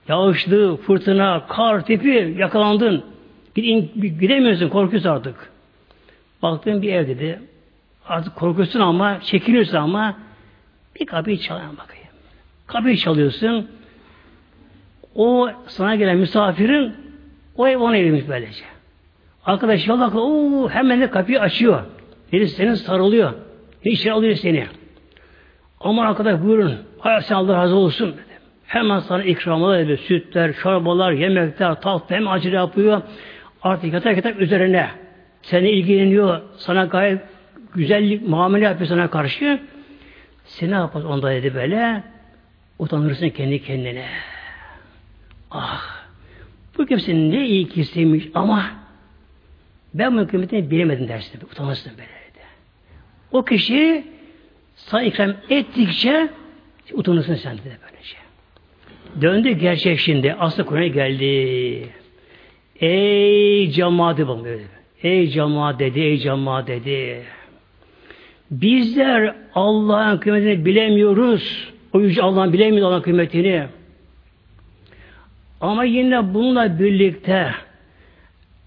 Yağışlı, 0.07 0.77
fırtına, 0.77 1.45
kar, 1.47 1.85
tipi 1.85 2.35
yakalandın. 2.37 3.03
Gidemiyorsun, 3.55 4.69
korkuyorsun 4.69 5.09
artık. 5.09 5.51
Baktığın 6.41 6.81
bir 6.81 6.93
ev 6.93 7.07
dedi. 7.07 7.39
Artık 8.09 8.35
korkuyorsun 8.35 8.79
ama, 8.79 9.19
çekiniyorsun 9.21 9.77
ama 9.77 10.15
bir 10.99 11.05
kapıyı 11.05 11.37
çalan 11.37 11.77
bakayım. 11.77 12.07
Kapıyı 12.67 12.97
çalıyorsun. 12.97 13.67
O 15.15 15.49
sana 15.67 15.95
gelen 15.95 16.17
misafirin 16.17 16.93
o 17.55 17.67
ev 17.67 17.77
ona 17.77 17.97
evmiş 17.97 18.23
böylece. 18.27 18.63
Arkadaş 19.45 19.89
o 19.89 20.69
hemen 20.69 21.01
de 21.01 21.09
kapıyı 21.09 21.41
açıyor. 21.41 21.83
Dedi 22.31 22.47
senin 22.47 22.73
sarılıyor. 22.73 23.33
İçeri 23.83 24.13
alıyor 24.13 24.35
seni. 24.35 24.67
Aman 25.79 26.05
arkadaş 26.05 26.41
buyurun. 26.41 26.75
Hayat 26.99 27.25
sen 27.25 27.35
Allah 27.35 27.57
razı 27.57 27.75
olsun 27.75 28.11
dedi. 28.13 28.39
Hemen 28.65 28.99
sana 28.99 29.23
ikramlar 29.23 29.79
ediyor. 29.79 29.97
Sütler, 29.97 30.53
çorbalar, 30.53 31.11
yemekler, 31.11 31.81
tatlı 31.81 32.15
hem 32.15 32.27
acı 32.27 32.49
yapıyor. 32.49 33.01
Artık 33.63 33.93
yatak 33.93 34.15
yatak 34.15 34.41
üzerine 34.41 34.87
seni 35.41 35.69
ilgileniyor. 35.69 36.41
Sana 36.57 36.85
gayet 36.85 37.21
güzellik 37.75 38.27
muamele 38.27 38.65
yapıyor 38.65 38.87
sana 38.87 39.09
karşı. 39.09 39.61
Sen 40.45 40.71
ne 40.71 40.75
yaparsın 40.75 41.09
onda 41.09 41.31
dedi 41.31 41.55
böyle. 41.55 42.03
Utanırsın 42.79 43.29
kendi 43.29 43.63
kendine. 43.63 44.05
Ah! 45.51 45.99
Bu 46.77 46.85
kimse 46.85 47.13
ne 47.13 47.47
iyi 47.47 47.69
kisiymiş 47.69 48.27
ama 48.35 48.65
ben 49.93 50.17
bu 50.17 50.27
kıymetini 50.27 50.71
bilemedim 50.71 51.07
dersin. 51.07 51.41
Utanırsın 51.51 51.91
böyle 51.91 52.07
dedi. 52.07 52.43
O 53.31 53.45
kişi 53.45 54.05
sana 54.75 55.03
ikram 55.03 55.33
ettikçe 55.49 56.29
utanırsın 56.93 57.35
sen 57.35 57.57
de 57.57 57.61
böylece. 57.63 58.17
Döndü 59.21 59.51
gerçek 59.51 59.99
şimdi. 59.99 60.33
Aslı 60.33 60.65
Kur'an'a 60.65 60.87
geldi. 60.87 61.89
Ey 62.81 63.69
cemaati 63.71 64.27
bak. 64.27 64.45
Ey 65.03 65.27
cemaat 65.27 65.79
dedi, 65.79 65.99
ey 65.99 66.17
cemaat 66.17 66.67
dedi. 66.67 67.23
Bizler 68.51 69.35
Allah'ın 69.55 70.17
kıymetini 70.17 70.65
bilemiyoruz. 70.65 71.73
O 71.93 71.99
yüce 71.99 72.21
Allah'ın 72.21 72.53
bilemiyoruz 72.53 72.87
Allah'ın 72.87 73.01
kıymetini. 73.01 73.67
Ama 75.61 75.83
yine 75.83 76.33
bununla 76.33 76.79
birlikte 76.79 77.51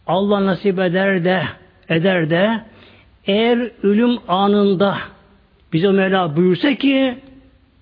Allah 0.06 0.46
nasip 0.46 0.78
eder 0.78 1.24
de 1.24 1.42
eder 1.88 2.30
de 2.30 2.60
eğer 3.26 3.70
ölüm 3.82 4.18
anında 4.28 4.98
bize 5.72 5.90
Mevla 5.90 6.36
buyursa 6.36 6.74
ki 6.74 7.18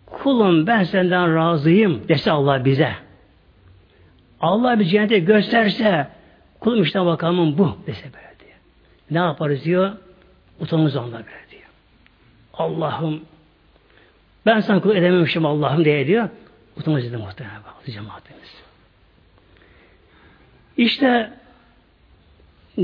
kulum 0.06 0.66
ben 0.66 0.82
senden 0.82 1.34
razıyım 1.34 2.08
dese 2.08 2.30
Allah 2.30 2.64
bize. 2.64 2.92
Allah 4.40 4.80
bir 4.80 4.84
cennete 4.84 5.18
gösterse 5.18 6.06
kulum 6.60 6.82
işte 6.82 7.04
bakalım 7.04 7.58
bu 7.58 7.76
dese 7.86 8.04
böyle 8.04 8.38
diyor. 8.40 8.58
Ne 9.10 9.18
yaparız 9.18 9.64
diyor? 9.64 9.92
Utanırız 10.60 10.96
onunla 10.96 11.16
böyle. 11.16 11.49
Allah'ım 12.54 13.20
ben 14.46 14.60
sana 14.60 14.80
kul 14.80 14.96
edememişim 14.96 15.46
Allah'ım 15.46 15.84
diye 15.84 16.06
diyor. 16.06 16.28
Utanmaz 16.76 17.04
dedi 17.04 17.16
muhtemelen. 17.16 17.60
Aziz 17.80 17.94
cemaatimiz. 17.94 18.62
İşte 20.76 21.32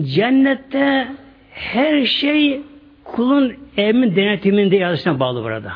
cennette 0.03 1.09
her 1.51 2.07
şey 2.07 2.63
kulun 3.05 3.57
emin 3.77 4.17
denetiminde 4.17 4.77
yazısına 4.77 5.21
bağlı 5.21 5.45
burada. 5.45 5.73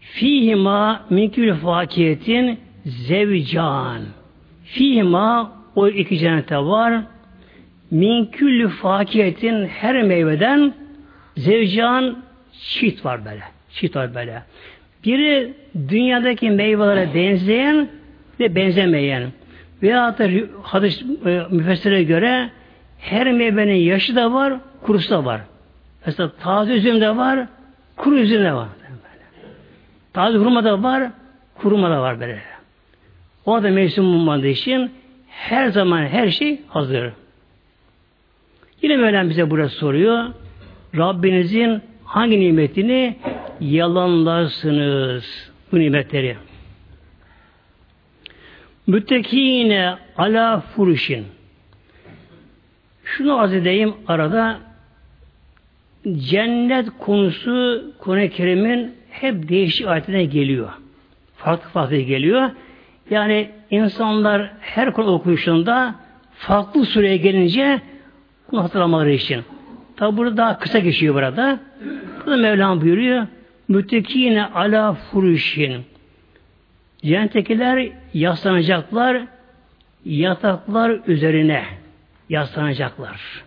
Fihima 0.00 1.06
minkül 1.10 1.54
fakiyetin 1.54 2.60
zevcan. 2.84 4.02
Fihima 4.64 5.52
o 5.74 5.88
iki 5.88 6.18
cennete 6.18 6.56
var. 6.56 7.02
Minkül 7.90 8.68
fakiyetin 8.68 9.66
her 9.66 10.02
meyveden 10.02 10.74
zevcan 11.36 12.18
çift 12.52 13.04
var 13.04 13.24
böyle. 13.24 13.42
Çift 13.70 13.96
var 13.96 14.14
böyle. 14.14 14.42
Biri 15.04 15.54
dünyadaki 15.88 16.50
meyvelere 16.50 17.14
benzeyen 17.14 17.88
ve 18.40 18.54
benzemeyen. 18.54 19.32
Veya 19.82 20.18
da 20.18 20.28
hadis 20.62 21.02
e, 21.26 21.42
müfessire 21.50 22.02
göre 22.02 22.50
her 22.98 23.32
meyvenin 23.32 23.74
yaşı 23.74 24.16
da 24.16 24.32
var, 24.32 24.54
kurusu 24.82 25.10
da 25.10 25.24
var. 25.24 25.40
Mesela 26.06 26.32
taze 26.40 26.72
üzüm 26.72 27.00
de 27.00 27.16
var, 27.16 27.46
kuru 27.96 28.18
üzüm 28.18 28.44
de 28.44 28.52
var. 28.52 28.68
Taze 30.12 30.38
hurma 30.38 30.64
da 30.64 30.82
var, 30.82 31.10
kuruma 31.54 31.90
da 31.90 32.02
var 32.02 32.20
böyle. 32.20 32.38
O 33.46 33.62
da 33.62 33.70
mevsim 33.70 34.04
olmadığı 34.04 34.46
için 34.46 34.90
her 35.28 35.68
zaman 35.68 36.06
her 36.06 36.30
şey 36.30 36.60
hazır. 36.68 37.12
Yine 38.82 38.96
Mevlam 38.96 39.30
bize 39.30 39.50
burası 39.50 39.76
soruyor. 39.76 40.24
Rabbinizin 40.96 41.82
hangi 42.04 42.40
nimetini 42.40 43.16
yalanlarsınız 43.60 45.50
bu 45.72 45.78
nimetleri? 45.78 46.36
Müttekine 48.86 49.94
ala 50.16 50.60
furuşin. 50.60 51.26
Şunu 53.04 53.38
arz 53.38 53.52
edeyim 53.52 53.94
arada 54.06 54.58
cennet 56.16 56.88
konusu 56.98 57.84
Kur'an-ı 57.98 58.28
Kerim'in 58.28 58.94
hep 59.10 59.48
değişik 59.48 59.86
ayetine 59.86 60.24
geliyor. 60.24 60.68
Farklı 61.36 61.70
farklı 61.70 61.96
geliyor. 61.96 62.50
Yani 63.10 63.50
insanlar 63.70 64.52
her 64.60 64.92
konu 64.92 65.10
okuyuşunda 65.10 65.94
farklı 66.34 66.86
sureye 66.86 67.16
gelince 67.16 67.80
bunu 68.52 68.62
hatırlamaları 68.64 69.10
için. 69.12 69.44
Tabi 69.96 70.16
burada 70.16 70.36
daha 70.36 70.58
kısa 70.58 70.78
geçiyor 70.78 71.14
burada. 71.14 71.60
Burada 72.26 72.36
Mevlam 72.36 72.80
buyuruyor. 72.80 73.26
Müttekine 73.68 74.44
ala 74.44 74.94
furuşin. 74.94 75.84
Cennettekiler 77.02 77.88
yaslanacaklar 78.14 79.22
yataklar 80.04 81.00
üzerine 81.06 81.64
yaslanacaklar. 82.28 83.44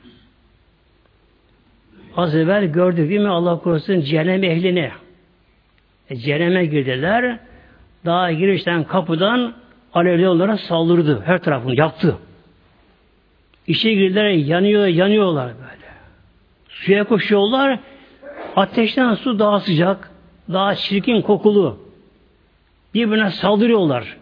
Az 2.17 2.35
evvel 2.35 2.65
gördük 2.65 3.09
değil 3.09 3.21
mi 3.21 3.29
Allah 3.29 3.59
korusun 3.59 4.01
cehennem 4.01 4.43
ehlini. 4.43 4.91
E, 6.09 6.15
cehenneme 6.15 6.65
girdiler. 6.65 7.39
Daha 8.05 8.31
girişten 8.31 8.83
kapıdan 8.83 9.53
alevli 9.93 10.29
onlara 10.29 10.57
saldırdı. 10.57 11.21
Her 11.25 11.37
tarafını 11.37 11.75
yaktı. 11.79 12.17
İşe 13.67 13.93
girdiler 13.93 14.29
yanıyor, 14.29 14.85
yanıyorlar 14.85 15.47
böyle. 15.47 15.91
Suya 16.69 17.03
koşuyorlar. 17.03 17.79
Ateşten 18.55 19.13
su 19.13 19.39
daha 19.39 19.59
sıcak, 19.59 20.11
daha 20.49 20.75
çirkin 20.75 21.21
kokulu. 21.21 21.79
Birbirine 22.93 23.31
saldırıyorlar. 23.31 24.17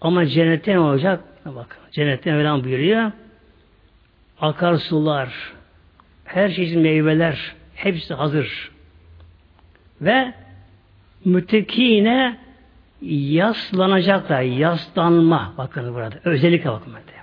Ama 0.00 0.26
cennette 0.26 0.72
ne 0.72 0.78
olacak? 0.78 1.24
Bakın, 1.44 1.78
cennette 1.92 2.32
Mevlam 2.32 2.64
buyuruyor. 2.64 3.12
Akarsular, 4.40 5.52
her 6.24 6.52
çeşit 6.52 6.76
meyveler, 6.76 7.54
hepsi 7.74 8.14
hazır. 8.14 8.70
Ve 10.00 10.34
müttekine 11.24 12.38
yaslanacaklar. 13.02 14.42
Yaslanma. 14.42 15.54
Bakın 15.58 15.94
burada. 15.94 16.16
Özellikle 16.24 16.70
bakın 16.70 16.92
burada. 16.92 17.17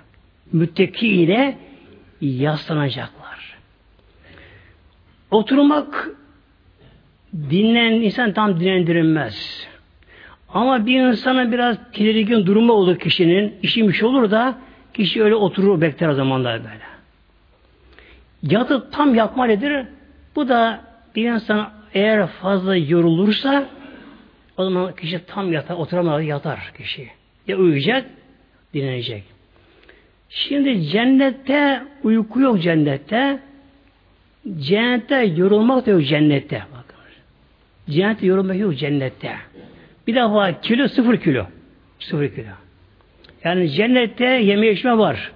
Müttekine 0.53 1.57
yaslanacaklar. 2.21 3.57
Oturmak 5.31 6.09
dinlen 7.33 7.91
insan 7.91 8.33
tam 8.33 8.59
dinlendirilmez. 8.59 9.67
Ama 10.49 10.85
bir 10.85 11.01
insana 11.01 11.51
biraz 11.51 11.77
tedirgin 11.93 12.45
durumu 12.45 12.73
olur 12.73 12.99
kişinin, 12.99 13.55
işim 13.61 13.93
şey 13.93 14.07
olur 14.07 14.31
da 14.31 14.57
kişi 14.93 15.23
öyle 15.23 15.35
oturur 15.35 15.81
bekler 15.81 16.07
o 16.07 16.13
zamanlar 16.13 16.59
böyle. 16.59 16.85
Yatıp 18.43 18.91
tam 18.91 19.15
yapma 19.15 19.45
nedir? 19.45 19.85
Bu 20.35 20.49
da 20.49 20.81
bir 21.15 21.31
insan 21.31 21.71
eğer 21.93 22.27
fazla 22.27 22.75
yorulursa 22.75 23.65
o 24.57 24.63
zaman 24.63 24.95
kişi 24.95 25.25
tam 25.25 25.53
yatar, 25.53 25.75
oturamaz, 25.75 26.25
yatar 26.25 26.73
kişi. 26.77 27.09
Ya 27.47 27.57
uyuyacak, 27.57 28.05
dinlenecek. 28.73 29.34
Şimdi 30.29 30.81
cennette 30.81 31.83
uyku 32.03 32.39
yok 32.41 32.61
cennette. 32.61 33.39
Cennette 34.59 35.15
yorulmak 35.15 35.85
da 35.85 35.91
yok 35.91 36.05
cennette. 36.05 36.63
Bakın. 36.71 36.95
Cennette 37.89 38.25
yorulmak 38.25 38.59
yok 38.59 38.77
cennette. 38.77 39.35
Bir 40.07 40.15
defa 40.15 40.61
kilo 40.61 40.87
sıfır 40.87 41.17
kilo. 41.17 41.45
Sıfır 41.99 42.29
kilo. 42.29 42.47
Yani 43.43 43.69
cennette 43.69 44.25
yeme 44.25 44.71
içme 44.71 44.97
var. 44.97 45.31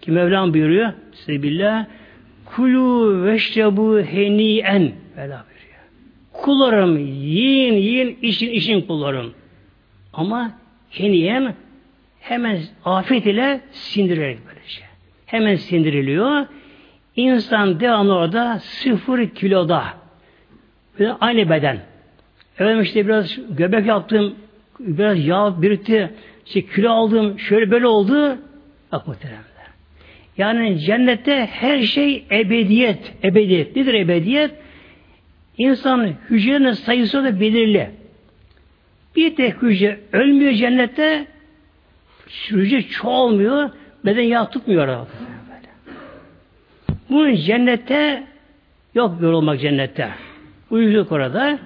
Ki 0.00 0.10
Mevlam 0.10 0.54
buyuruyor. 0.54 0.92
Sebillah 1.12 1.86
kulu 2.44 3.24
veşrebu 3.24 4.00
heniyen 4.00 4.92
Mevlam 5.16 5.42
buyuruyor. 5.46 5.82
Kullarım 6.32 6.98
yiyin 6.98 7.74
yiyin 7.74 8.18
işin 8.22 8.50
işin 8.50 8.80
kullarım. 8.80 9.32
Ama 10.12 10.52
heniyen 10.90 11.54
hemen 12.20 12.58
afet 12.84 13.26
ile 13.26 13.60
sindirerek 13.70 14.38
böylece. 14.46 14.82
Hemen 15.26 15.56
sindiriliyor. 15.56 16.46
İnsan 17.16 17.80
devamlı 17.80 18.14
orada 18.14 18.58
sıfır 18.58 19.28
kiloda. 19.28 19.84
Böyle 20.98 21.12
aynı 21.12 21.50
beden. 21.50 21.78
Efendim 22.54 22.82
işte 22.82 23.06
biraz 23.06 23.38
göbek 23.50 23.86
yaptım, 23.86 24.34
biraz 24.80 25.26
yağ 25.26 25.62
birikti, 25.62 26.10
işte 26.46 26.66
kilo 26.66 26.90
aldım, 26.90 27.38
şöyle 27.38 27.70
böyle 27.70 27.86
oldu. 27.86 28.38
Bak 28.92 29.06
muhteremler. 29.06 29.42
Yani 30.38 30.78
cennette 30.78 31.46
her 31.52 31.82
şey 31.82 32.24
ebediyet. 32.30 33.12
Ebediyet. 33.24 33.76
Nedir 33.76 33.94
ebediyet? 33.94 34.50
İnsan 35.58 36.14
hücrenin 36.30 36.72
sayısı 36.72 37.24
da 37.24 37.40
belirli. 37.40 37.90
Bir 39.16 39.36
tek 39.36 39.62
hücre 39.62 40.00
ölmüyor 40.12 40.52
cennette, 40.52 41.26
hücre 42.50 42.82
çoğalmıyor, 42.82 43.70
beden 44.04 44.22
yağ 44.22 44.50
tutmuyor. 44.50 45.06
Bunun 47.10 47.34
cennette 47.34 48.26
yok 48.94 49.22
yorulmak 49.22 49.60
cennette. 49.60 50.10
Uyuyoruz 50.70 51.12
orada. 51.12 51.58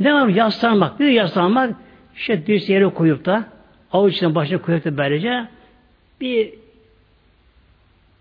Ne 0.00 0.14
var? 0.14 0.28
Yaslanmak. 0.28 1.00
Bir 1.00 1.08
yaslanmak 1.08 1.76
işte 2.16 2.46
bir 2.46 2.68
yere 2.68 2.88
koyup 2.88 3.24
da 3.24 3.44
avuçtan 3.92 4.34
başına 4.34 4.62
koyup 4.62 4.84
da 4.84 4.96
böylece 4.96 5.46
bir 6.20 6.50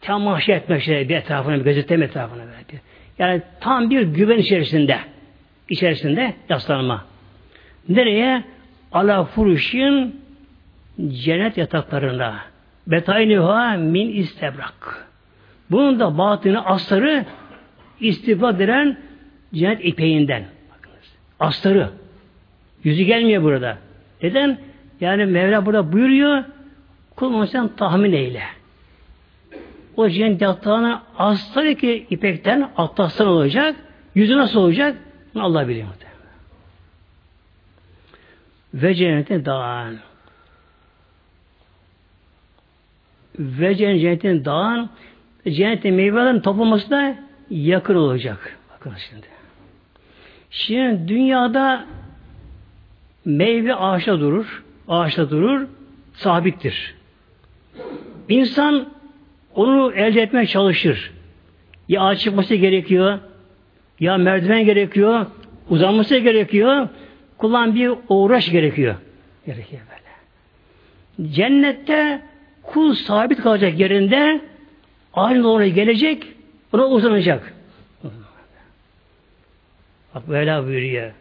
temaşa 0.02 0.54
etmek 0.54 0.80
işte 0.80 1.10
bir 1.10 1.16
etrafına, 1.16 1.56
bir 1.56 1.64
gözetleme 1.64 2.06
etrafına 2.06 2.42
böyle. 2.42 2.82
Yani 3.20 3.42
tam 3.60 3.90
bir 3.90 4.02
güven 4.02 4.38
içerisinde 4.38 5.00
içerisinde 5.70 6.34
yaslanma. 6.50 7.06
Nereye? 7.90 8.44
Ala 8.92 9.24
furuşin 9.24 10.23
cennet 11.08 11.58
yataklarına. 11.58 12.40
Betayniha 12.88 13.78
min 13.78 14.10
istebrak. 14.10 15.08
Bunun 15.72 16.00
da 16.00 16.18
batını 16.18 16.66
astarı 16.66 17.26
istibad 18.00 18.60
eden 18.60 18.98
cennet 19.54 19.86
ipeğinden. 19.86 20.44
Astarı. 21.40 21.90
Yüzü 22.84 23.04
gelmiyor 23.04 23.44
burada. 23.44 23.78
Neden? 24.24 24.58
Yani 25.02 25.26
Mevla 25.26 25.66
burada 25.66 25.94
buyuruyor 25.94 26.44
kul 27.16 27.46
sen 27.46 27.68
tahmin 27.68 28.14
eyle. 28.14 28.44
O 29.96 30.10
cennet 30.10 30.42
yatağına 30.42 31.04
astarı 31.18 31.76
ki 31.76 32.08
ipekten 32.10 32.70
atlastan 32.78 33.28
olacak. 33.28 33.76
Yüzü 34.16 34.38
nasıl 34.38 34.60
olacak? 34.60 34.98
Allah 35.36 35.68
biliyor. 35.68 35.88
Ve 38.74 38.96
cennetin 38.96 39.46
dağın. 39.46 40.00
Ve 43.40 43.76
cennetin 43.76 44.46
dağın 44.46 44.90
cennetin 45.50 45.94
meyvelerin 45.94 46.40
toplaması 46.40 46.90
da 46.90 47.16
yakın 47.50 47.96
olacak. 47.96 48.58
Bakın 48.74 48.94
şimdi. 49.10 49.28
Şimdi 50.50 51.08
dünyada 51.08 51.86
meyve 53.26 53.76
ağaçta 53.76 54.20
durur, 54.20 54.64
ağaçta 54.88 55.30
durur, 55.30 55.68
sabittir. 56.14 56.96
İnsan 58.30 58.90
onu 59.56 59.94
elde 59.94 60.22
etmeye 60.22 60.46
çalışır. 60.46 61.12
Ya 61.90 62.02
ağaç 62.02 62.20
çıkması 62.20 62.56
gerekiyor, 62.56 63.20
ya 64.00 64.18
merdiven 64.18 64.66
gerekiyor, 64.66 65.26
uzanması 65.70 66.18
gerekiyor, 66.18 66.90
kullan 67.38 67.76
bir 67.76 67.92
uğraş 68.10 68.52
gerekiyor. 68.52 68.96
Gerekiyor 69.46 69.82
böyle. 69.90 71.34
Cennette 71.34 72.22
kul 72.64 72.94
sabit 72.94 73.42
kalacak 73.42 73.80
yerinde 73.80 74.42
aynı 75.14 75.52
oraya 75.52 75.70
gelecek, 75.70 76.28
ona 76.74 76.86
uzanacak. 76.86 77.54
Bak 80.16 80.30
böyle 80.30 80.64
buyuruyor. 80.66 81.12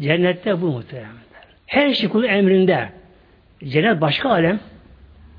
Cennette 0.00 0.60
bu 0.60 0.66
muhteremler. 0.66 1.10
Her 1.66 1.94
şey 1.94 2.08
kulu 2.08 2.26
emrinde. 2.26 2.88
Cennet 3.64 4.00
başka 4.00 4.30
alem. 4.30 4.60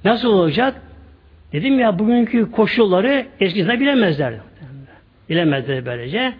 Nasıl 0.05 0.29
olacak? 0.29 0.81
Dedim 1.53 1.79
ya 1.79 1.99
bugünkü 1.99 2.51
koşulları 2.51 3.25
eskiden 3.39 3.79
bilemezler. 3.79 4.33
Bilemezler 5.29 5.85
böylece. 5.85 6.33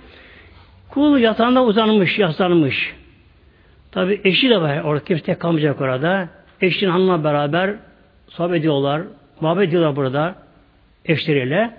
Kul 0.90 1.18
yatağında 1.18 1.64
uzanmış, 1.64 2.20
yaslanmış. 2.20 2.96
Tabi 3.92 4.22
eşi 4.24 4.50
de 4.50 4.62
var. 4.62 4.82
Orada 4.82 5.04
kimse 5.04 5.24
tek 5.24 5.40
kalmayacak 5.40 5.82
orada. 5.82 6.30
Eşinin 6.62 6.92
hanımla 6.92 7.24
beraber 7.24 7.76
sohbet 8.32 8.60
ediyorlar. 8.60 9.02
Muhabbet 9.42 9.68
ediyorlar 9.68 9.96
burada. 9.96 10.36
Eşleriyle. 11.06 11.74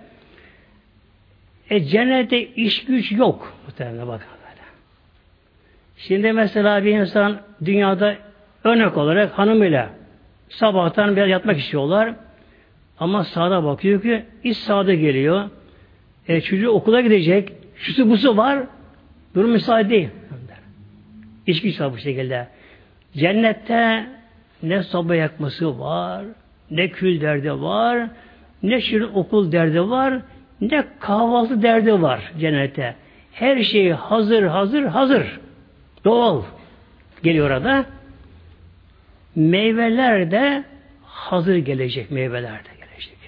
E 1.70 1.84
cennette 1.84 2.46
iş 2.46 2.84
güç 2.84 3.12
yok. 3.12 3.54
Muhtemelen 3.66 4.08
bakın 4.08 4.26
böyle. 4.28 4.60
Şimdi 5.96 6.32
mesela 6.32 6.84
bir 6.84 6.98
insan 6.98 7.40
dünyada 7.64 8.14
örnek 8.64 8.96
olarak 8.96 9.38
hanımıyla 9.38 9.90
sabahtan 10.48 11.16
biraz 11.16 11.28
yatmak 11.28 11.58
istiyorlar. 11.58 12.14
Ama 12.98 13.24
sağda 13.24 13.64
bakıyor 13.64 14.02
ki 14.02 14.24
iş 14.44 14.58
sağda 14.58 14.94
geliyor. 14.94 15.50
E, 16.28 16.40
çocuğu 16.40 16.70
okula 16.70 17.00
gidecek. 17.00 17.52
Şusu 17.76 18.10
busu 18.10 18.36
var. 18.36 18.58
Durum 19.34 19.50
müsaade 19.50 19.90
değil. 19.90 20.08
İş 21.46 21.62
güç 21.62 21.80
var 21.80 21.92
bu 21.92 21.98
şekilde. 21.98 22.48
Cennette 23.16 24.06
ne 24.62 24.82
soba 24.82 25.14
yakması 25.14 25.78
var, 25.78 26.24
ne 26.72 26.88
kül 26.88 27.20
derdi 27.20 27.52
var, 27.52 28.08
ne 28.62 28.80
şirin 28.80 29.10
okul 29.14 29.52
derdi 29.52 29.80
var, 29.80 30.14
ne 30.60 30.84
kahvaltı 31.00 31.62
derdi 31.62 32.02
var 32.02 32.32
cennette. 32.40 32.94
Her 33.32 33.62
şey 33.62 33.90
hazır, 33.90 34.42
hazır, 34.42 34.82
hazır. 34.82 35.40
Doğal. 36.04 36.42
Geliyor 37.22 37.46
orada. 37.46 37.84
Meyveler 39.36 40.30
de 40.30 40.64
hazır 41.02 41.56
gelecek. 41.56 42.10
Meyveler 42.10 42.52
de 42.52 42.68
gelecek. 42.78 43.18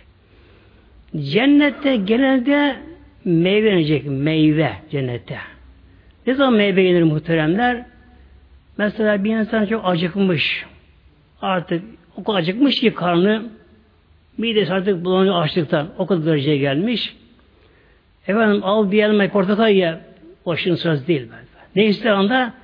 Cennette 1.33 1.97
genelde 1.97 2.77
meyve 3.25 3.69
yenecek. 3.69 4.05
Meyve 4.07 4.73
cennette. 4.91 5.39
Ne 6.27 6.35
zaman 6.35 6.55
meyve 6.55 6.83
yenir 6.83 7.03
muhteremler? 7.03 7.85
Mesela 8.79 9.25
bir 9.25 9.37
insan 9.37 9.67
çok 9.67 9.85
acıkmış. 9.85 10.67
Artık 11.43 11.83
o 12.17 12.25
kadar 12.25 12.39
acıkmış 12.39 12.81
ki 12.81 12.95
karnı 12.95 13.43
midesi 14.39 14.73
artık 14.73 15.05
bulanıyor 15.05 15.43
açlıktan. 15.43 15.89
O 15.99 16.07
kadar 16.07 16.27
dereceye 16.27 16.57
gelmiş. 16.57 17.17
Efendim 18.29 18.61
al 18.65 18.91
bir 18.91 19.03
elma 19.03 19.29
portakal 19.29 19.75
ye. 19.75 19.99
İşin 20.55 20.75
sırası 20.75 21.07
değil. 21.07 21.23
Böyle. 21.23 21.45
Ne 21.77 21.85
ister 21.85 22.11
anda? 22.11 22.55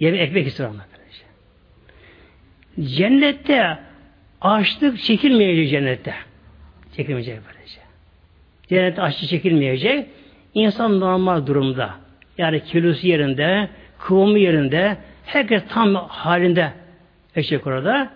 Yeme 0.00 0.18
ekmek 0.18 0.46
ister 0.46 0.64
anda. 0.64 0.92
Cennette 2.80 3.78
açlık 4.40 4.98
çekilmeyecek 4.98 5.70
cennette. 5.70 6.14
Çekilmeyecek 6.96 7.38
böylece. 7.48 7.80
Cennette 8.68 9.02
açlık 9.02 9.30
çekilmeyecek. 9.30 10.06
İnsan 10.54 11.00
normal 11.00 11.46
durumda. 11.46 11.94
Yani 12.38 12.64
kilosu 12.64 13.06
yerinde, 13.06 13.68
kıvamı 13.98 14.38
yerinde, 14.38 14.96
herkes 15.26 15.62
tam 15.68 15.94
halinde 15.94 16.72
eşek 17.36 17.66
orada. 17.66 18.10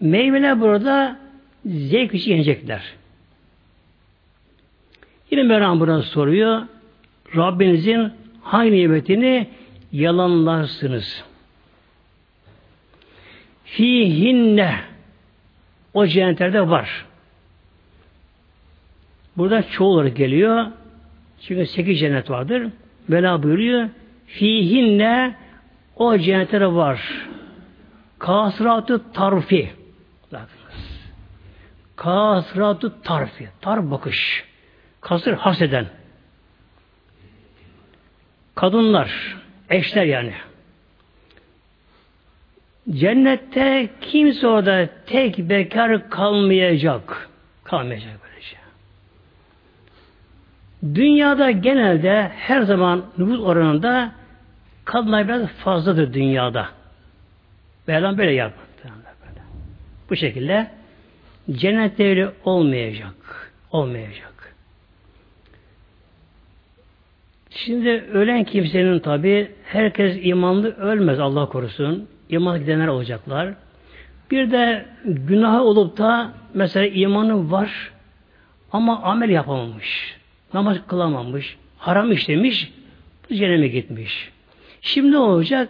Meyveler 0.00 0.60
burada 0.60 1.16
zevk 1.66 2.14
için 2.14 2.30
yenecekler. 2.30 2.94
Yine 5.30 5.42
Mevlam 5.42 5.80
burada 5.80 6.02
soruyor. 6.02 6.62
Rabbinizin 7.36 8.12
hangi 8.42 8.72
nimetini 8.72 9.48
yalanlarsınız? 9.92 11.24
Fihinne 13.64 14.80
o 15.94 16.06
cennetlerde 16.06 16.68
var. 16.70 17.04
Burada 19.36 19.62
çoğu 19.62 20.14
geliyor. 20.14 20.66
Çünkü 21.40 21.66
sekiz 21.66 22.00
cennet 22.00 22.30
vardır. 22.30 22.68
Bela 23.08 23.42
buyuruyor. 23.42 23.88
Fihinne 24.26 25.34
o 25.96 26.18
cennetlere 26.18 26.66
var. 26.66 27.26
Kasratı 28.18 29.12
tarfi. 29.12 29.83
Kasratı 31.96 33.02
tarfi. 33.02 33.48
Tar 33.60 33.90
bakış. 33.90 34.44
Kasır 35.00 35.32
haseden. 35.32 35.86
Kadınlar, 38.54 39.36
eşler 39.70 40.04
yani. 40.04 40.34
Cennette 42.90 43.90
kimse 44.00 44.46
orada 44.46 44.88
tek 45.06 45.38
bekar 45.38 46.10
kalmayacak. 46.10 47.28
Kalmayacak 47.64 48.12
böylece. 48.22 48.46
Şey. 48.46 48.58
Dünyada 50.94 51.50
genelde 51.50 52.32
her 52.36 52.62
zaman 52.62 53.04
nüfus 53.18 53.40
oranında 53.40 54.12
kadınlar 54.84 55.28
biraz 55.28 55.48
fazladır 55.48 56.12
dünyada. 56.12 56.68
Mevlam 57.86 58.18
böyle 58.18 58.32
yaptı. 58.32 58.63
Bu 60.10 60.16
şekilde 60.16 60.70
cennette 61.50 62.08
öyle 62.08 62.30
olmayacak. 62.44 63.14
Olmayacak. 63.70 64.54
Şimdi 67.50 67.88
ölen 67.90 68.44
kimsenin 68.44 68.98
tabi 68.98 69.50
herkes 69.64 70.18
imanlı 70.22 70.76
ölmez 70.76 71.20
Allah 71.20 71.48
korusun. 71.48 72.08
İman 72.28 72.60
gidenler 72.60 72.86
olacaklar. 72.86 73.54
Bir 74.30 74.50
de 74.50 74.86
günah 75.04 75.60
olup 75.60 75.98
da 75.98 76.32
mesela 76.54 76.86
imanı 76.86 77.50
var 77.50 77.92
ama 78.72 79.02
amel 79.02 79.28
yapamamış. 79.30 80.16
Namaz 80.54 80.78
kılamamış. 80.86 81.56
Haram 81.78 82.12
işlemiş. 82.12 82.72
Cehenneme 83.28 83.68
gitmiş. 83.68 84.30
Şimdi 84.80 85.12
ne 85.12 85.18
olacak? 85.18 85.68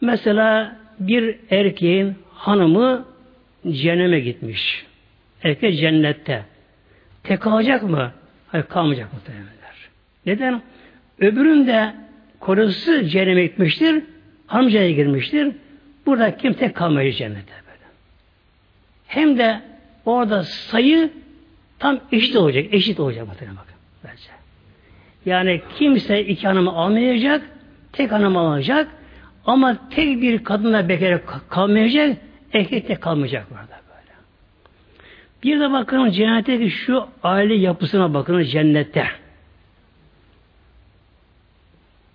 Mesela 0.00 0.76
bir 1.00 1.36
erkeğin 1.50 2.14
hanımı 2.34 3.04
cehenneme 3.70 4.20
gitmiş. 4.20 4.86
Erkek 5.42 5.78
cennette. 5.78 6.44
Tek 7.22 7.40
kalacak 7.40 7.82
mı? 7.82 8.12
Hayır 8.46 8.64
kalmayacak 8.64 9.12
muhtemelenler. 9.12 9.88
Neden? 10.26 10.62
Öbürün 11.18 11.66
de 11.66 11.94
kocası 12.40 13.04
cehenneme 13.04 13.42
gitmiştir. 13.42 14.02
Cehenneme 14.50 14.92
girmiştir. 14.92 15.52
Burada 16.06 16.36
kim 16.36 16.52
tek 16.52 16.74
kalmayacak 16.74 17.18
cennette 17.18 17.52
böyle. 17.52 17.84
Hem 19.06 19.38
de 19.38 19.60
orada 20.04 20.42
sayı 20.42 21.10
tam 21.78 22.00
eşit 22.12 22.36
olacak. 22.36 22.64
Eşit 22.74 23.00
olacak 23.00 23.28
muhtemelen 23.28 23.56
bakın. 23.56 23.74
Bence. 24.04 24.30
Yani 25.26 25.60
kimse 25.78 26.24
iki 26.24 26.46
hanımı 26.46 26.72
almayacak, 26.72 27.42
tek 27.92 28.12
hanım 28.12 28.36
alacak 28.36 28.88
ama 29.46 29.88
tek 29.90 30.22
bir 30.22 30.44
kadınla 30.44 30.88
bekar 30.88 31.20
kalmayacak, 31.48 32.16
erkek 32.56 32.88
de 32.88 32.94
kalmayacak 32.94 33.50
burada 33.50 33.80
böyle. 33.88 34.12
Bir 35.42 35.60
de 35.60 35.72
bakın 35.72 36.10
cennetteki 36.10 36.70
şu 36.70 37.08
aile 37.22 37.54
yapısına 37.54 38.14
bakın 38.14 38.42
cennette. 38.42 39.06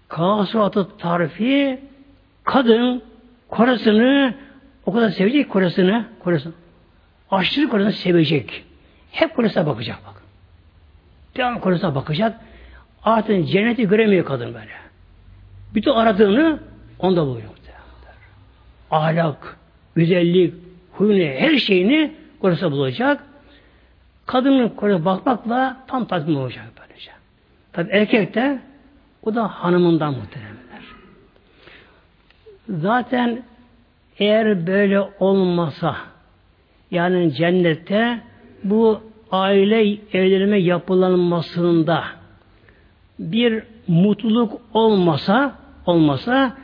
Kasuatı 0.07 0.97
tarifi 0.97 1.79
kadın 2.43 3.03
korasını 3.49 4.35
o 4.85 4.93
kadar 4.93 5.09
sevecek 5.09 5.49
korasını, 5.49 6.05
korasını. 6.19 6.53
Aşırı 7.31 7.69
korasını 7.69 7.93
sevecek. 7.93 8.65
Hep 9.11 9.35
korasına 9.35 9.65
bakacak 9.65 9.99
bak. 10.05 10.21
Devam 11.37 11.59
korasına 11.59 11.95
bakacak. 11.95 12.39
Artık 13.03 13.47
cenneti 13.47 13.87
göremiyor 13.87 14.25
kadın 14.25 14.53
böyle. 14.53 14.71
Bütün 15.75 15.91
aradığını 15.91 16.59
onda 16.99 17.25
buluyor. 17.25 17.51
Ahlak, 18.91 19.57
güzellik, 19.95 20.53
huyunu, 20.91 21.23
her 21.23 21.57
şeyini 21.57 22.11
korasına 22.39 22.71
bulacak. 22.71 23.23
Kadının 24.25 24.69
korasına 24.69 25.05
bakmakla 25.05 25.77
tam 25.87 26.05
tatmin 26.05 26.35
olacak 26.35 26.65
böylece. 26.79 27.11
Tabi 27.73 27.91
erkek 27.91 28.35
de 28.35 28.59
o 29.23 29.35
da 29.35 29.47
hanımından 29.47 30.13
muhteremler. 30.13 30.61
Zaten 32.69 33.43
eğer 34.19 34.67
böyle 34.67 35.01
olmasa 35.19 35.95
yani 36.91 37.33
cennette 37.33 38.19
bu 38.63 39.01
aile 39.31 39.97
evlenme 40.13 40.57
yapılanmasında 40.57 42.03
bir 43.19 43.63
mutluluk 43.87 44.61
olmasa 44.73 45.55
olmasa 45.85 46.57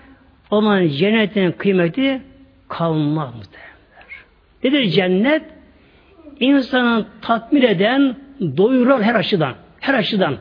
o 0.52 0.62
zaman 0.62 0.88
cennetin 0.88 1.52
kıymeti 1.52 2.22
kalmaz 2.70 3.36
muhtemelenler. 3.36 4.26
Nedir 4.64 4.92
cennet? 4.92 5.44
İnsanın 6.40 7.08
tatmin 7.22 7.62
eden, 7.62 8.16
doyuran 8.58 9.02
her 9.02 9.16
açıdan. 9.16 9.54
Her 9.80 9.94
açıdan. 9.94 10.38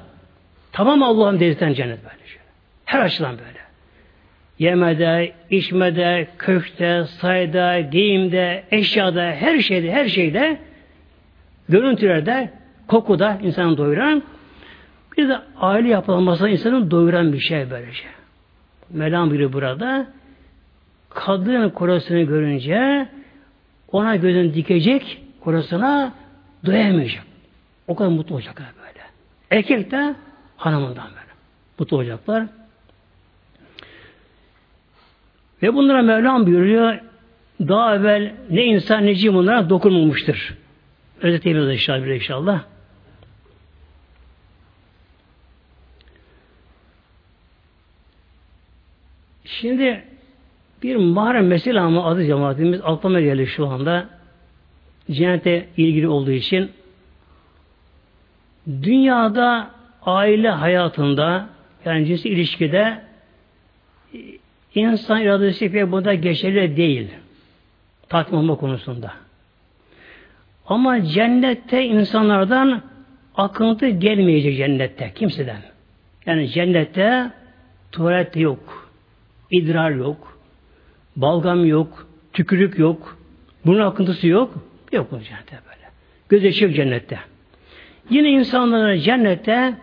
Tamam 0.73 1.03
Allah'ın 1.03 1.41
dedirten 1.41 1.73
cennet 1.73 2.05
böyle. 2.05 2.27
Şey. 2.27 2.41
Her 2.85 3.01
açıdan 3.01 3.39
böyle. 3.39 3.67
Yemede, 4.59 5.33
içmede, 5.51 6.29
kökte, 6.39 7.05
sayda, 7.05 7.81
giyimde, 7.81 8.65
eşyada, 8.71 9.23
her 9.23 9.59
şeyde, 9.59 9.93
her 9.93 10.09
şeyde, 10.09 10.59
görüntülerde, 11.69 12.51
kokuda 12.89 13.39
insanı 13.43 13.77
doyuran, 13.77 14.23
bir 15.17 15.29
de 15.29 15.39
aile 15.61 15.89
yapılanması 15.89 16.49
insanı 16.49 16.91
doyuran 16.91 17.33
bir 17.33 17.41
şey 17.41 17.71
böylece. 17.71 18.05
Melam 18.91 19.33
biri 19.33 19.53
burada, 19.53 20.07
kadın 21.17 21.71
korasını 21.71 22.23
görünce, 22.23 23.09
ona 23.93 24.17
gözünü 24.17 24.55
dikecek, 24.55 25.23
korasına 25.41 26.15
doyamayacak. 26.67 27.25
O 27.89 27.97
kadar 27.97 28.11
mutlu 28.11 28.35
olacaklar 28.35 28.67
böyle. 28.79 29.05
Erkek 29.51 29.91
de 29.91 30.15
hanımından 30.57 31.09
böyle. 31.09 31.33
Mutlu 31.79 31.97
olacaklar. 31.97 32.47
Ve 35.63 35.75
bunlara 35.75 36.03
Mevlam 36.03 36.47
buyuruyor 36.47 36.99
daha 37.61 37.97
evvel 37.97 38.35
ne 38.51 38.65
insan 38.65 39.07
ne 39.07 39.15
cin 39.15 39.35
bunlara 39.35 39.71
dokunulmuştur. 39.71 40.57
Özetleyebiliriz 41.21 41.73
inşallah. 41.73 42.07
inşallah. 42.07 42.65
Şimdi 49.45 50.05
bir 50.87 50.97
mahrem 50.97 51.47
mesele 51.47 51.81
ama 51.81 52.05
adı 52.07 52.27
cemaatimiz 52.27 52.81
aklıma 52.85 53.21
geldi 53.21 53.47
şu 53.47 53.67
anda. 53.67 54.09
Cennete 55.11 55.67
ilgili 55.77 56.09
olduğu 56.09 56.31
için 56.31 56.71
dünyada 58.69 59.71
aile 60.03 60.51
hayatında 60.51 61.49
yani 61.85 62.07
cinsi 62.07 62.29
ilişkide 62.29 63.03
insan 64.75 65.21
iradesi 65.21 65.73
pek 65.73 65.93
bunda 65.93 66.15
geçerli 66.15 66.77
değil. 66.77 67.09
Tatmin 68.09 68.57
konusunda. 68.57 69.13
Ama 70.67 71.05
cennette 71.05 71.85
insanlardan 71.85 72.83
akıntı 73.37 73.89
gelmeyecek 73.89 74.57
cennette 74.57 75.13
kimseden. 75.15 75.63
Yani 76.27 76.49
cennette 76.49 77.31
tuvalet 77.93 78.37
yok, 78.37 78.91
idrar 79.51 79.91
yok, 79.91 80.36
balgam 81.17 81.65
yok, 81.67 82.07
tükürük 82.33 82.79
yok, 82.79 83.19
bunun 83.67 83.81
akıntısı 83.81 84.27
yok. 84.27 84.55
Yok 84.93 85.13
bu 85.13 85.21
cennette 85.21 85.59
böyle. 85.67 85.87
Göz 86.29 86.61
yok 86.61 86.75
cennette. 86.75 87.19
Yine 88.11 88.31
insanların 88.31 88.99
cennette 88.99 89.75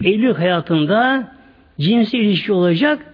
evlilik 0.00 0.38
hayatında 0.38 1.28
cinsi 1.80 2.18
ilişki 2.18 2.52
olacak 2.52 3.06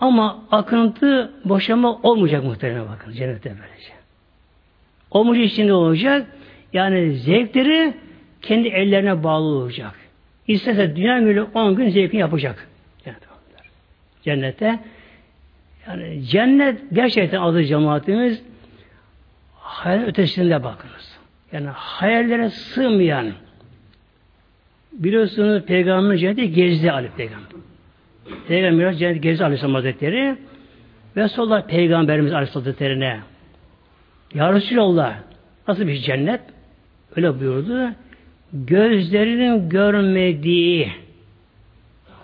ama 0.00 0.44
akıntı 0.50 1.32
boşama 1.44 2.02
olmayacak 2.02 2.44
muhtemelen 2.44 2.88
bakın 2.88 3.12
cennette 3.12 3.50
böylece. 3.50 3.92
Olmuş 5.10 5.38
içinde 5.38 5.72
olacak. 5.72 6.26
Yani 6.72 7.16
zevkleri 7.16 7.94
kendi 8.42 8.68
ellerine 8.68 9.24
bağlı 9.24 9.46
olacak. 9.46 9.94
İstese 10.48 10.96
dünya 10.96 11.20
günü 11.20 11.46
10 11.54 11.76
gün 11.76 11.88
zevkini 11.88 12.20
yapacak. 12.20 12.68
Cennette. 14.22 14.78
Yani 15.88 16.22
cennet 16.22 16.80
gerçekten 16.92 17.40
adı 17.40 17.64
cemaatimiz 17.64 18.42
hayal 19.54 20.02
ötesinde 20.02 20.64
bakınız. 20.64 21.18
Yani 21.52 21.66
hayallere 21.66 22.50
sığmayan 22.50 23.32
biliyorsunuz 24.92 25.62
peygamberin 25.62 26.18
cenneti 26.18 26.52
gezdi 26.52 26.92
Ali 26.92 27.10
peygamber. 27.16 27.50
Peygamber 28.48 28.92
cennet 28.92 29.22
gezdi 29.22 29.44
Aleyhisselam 29.44 29.74
Hazretleri 29.74 30.36
ve 31.16 31.28
sonra 31.28 31.66
Peygamberimiz 31.66 32.32
Aleyhisselam 32.32 32.64
Hazretleri'ne 32.64 33.20
Ya 34.34 34.52
Resulallah 34.52 35.16
nasıl 35.68 35.86
bir 35.86 35.96
cennet? 35.96 36.40
Öyle 37.16 37.40
buyurdu. 37.40 37.90
Gözlerinin 38.52 39.68
görmediği, 39.68 40.92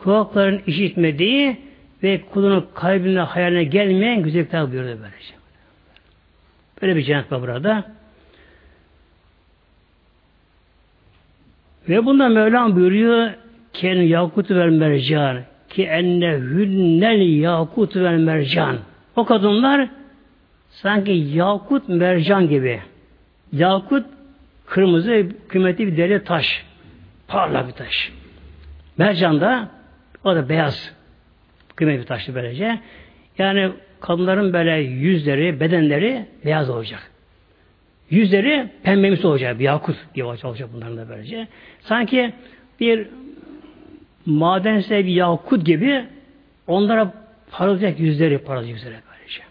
kulakların 0.02 0.62
işitmediği 0.66 1.56
ve 2.02 2.20
kulunun 2.32 2.68
kalbine 2.74 3.20
hayaline 3.20 3.64
gelmeyen 3.64 4.22
güzellikler 4.22 4.72
buyurdu 4.72 4.86
böylece. 4.86 5.34
Böyle 6.82 6.96
bir 6.96 7.02
cennet 7.02 7.32
var 7.32 7.42
burada. 7.42 7.84
Ve 11.88 12.04
bunda 12.04 12.28
Mevlam 12.28 12.76
buyuruyor 12.76 13.30
ken 13.72 13.96
yakut 13.96 14.50
ver 14.50 14.68
mercan 14.68 15.42
ki 15.68 15.84
enne 15.84 16.32
hünnel 16.32 17.20
yakut 17.20 17.96
ver 17.96 18.16
mercan. 18.16 18.78
O 19.16 19.24
kadınlar 19.24 19.88
sanki 20.70 21.12
yakut 21.12 21.88
mercan 21.88 22.48
gibi. 22.48 22.80
Yakut 23.52 24.06
kırmızı 24.66 25.26
kıymetli 25.48 25.86
bir 25.86 25.96
deri 25.96 26.24
taş. 26.24 26.64
Parla 27.28 27.68
bir 27.68 27.72
taş. 27.72 28.12
Mercan 28.98 29.40
da 29.40 29.68
o 30.24 30.34
da 30.36 30.48
beyaz. 30.48 30.94
Kıymetli 31.76 32.04
taşlı 32.04 32.34
böylece. 32.34 32.78
Yani 33.38 33.72
kadınların 34.00 34.52
böyle 34.52 34.72
yüzleri, 34.76 35.60
bedenleri 35.60 36.26
beyaz 36.44 36.70
olacak. 36.70 37.10
Yüzleri 38.10 38.68
pembemsi 38.82 39.26
olacak, 39.26 39.58
bir 39.58 39.64
yakut 39.64 39.96
gibi 40.14 40.24
olacak 40.24 40.68
bunların 40.74 40.96
da 40.96 41.08
böylece. 41.08 41.48
Sanki 41.80 42.32
bir 42.80 43.06
madense 44.26 45.04
bir 45.04 45.14
yakut 45.14 45.66
gibi 45.66 46.04
onlara 46.66 47.12
parılacak 47.50 48.00
yüzleri, 48.00 48.38
parılacak 48.38 48.74
yüzleri 48.74 48.94
böylece. 49.10 49.42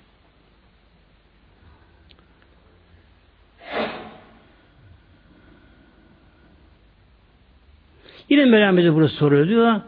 Yine 8.29 8.45
Mevlam 8.45 8.77
bize 8.77 8.93
burada 8.93 9.09
soruyor 9.09 9.47
diyor. 9.47 9.81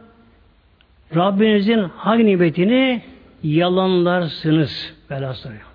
Rabbinizin 1.16 1.80
hangi 1.80 2.26
nimetini 2.26 3.02
yalanlarsınız? 3.44 4.94
Soruyor. 5.34 5.74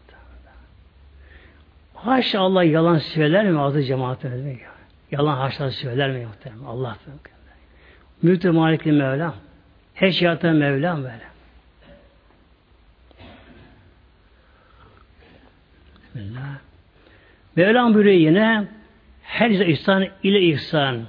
Haşa 1.94 2.40
Allah 2.40 2.64
yalan 2.64 2.98
söyler 2.98 3.50
mi 3.50 3.60
azı 3.60 3.82
cemaatimiz 3.82 4.44
Yalan 5.10 5.36
haşa 5.36 5.70
söyler 5.70 6.10
mi 6.10 6.26
muhtemelen? 6.26 6.64
Allah 6.64 6.96
Mülk-i 8.22 8.50
Malikli 8.50 8.92
Mevlam. 8.92 9.34
Her 9.94 10.10
şey 10.10 10.26
yaratan 10.26 10.56
Mevlam 10.56 11.02
böyle. 11.02 11.28
Bismillah. 16.14 16.58
Mevlam 17.56 17.94
buyuruyor 17.94 18.16
yine 18.16 18.64
her 19.22 19.50
ihsan 19.50 20.06
ile 20.22 20.40
ihsan. 20.40 21.02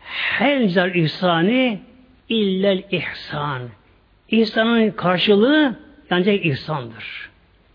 Her 0.00 0.60
ihsanı 0.94 1.78
illel 2.30 2.82
ihsan. 2.90 3.62
İhsanın 4.28 4.90
karşılığı 4.90 5.76
ancak 6.10 6.46
ihsandır. 6.46 7.30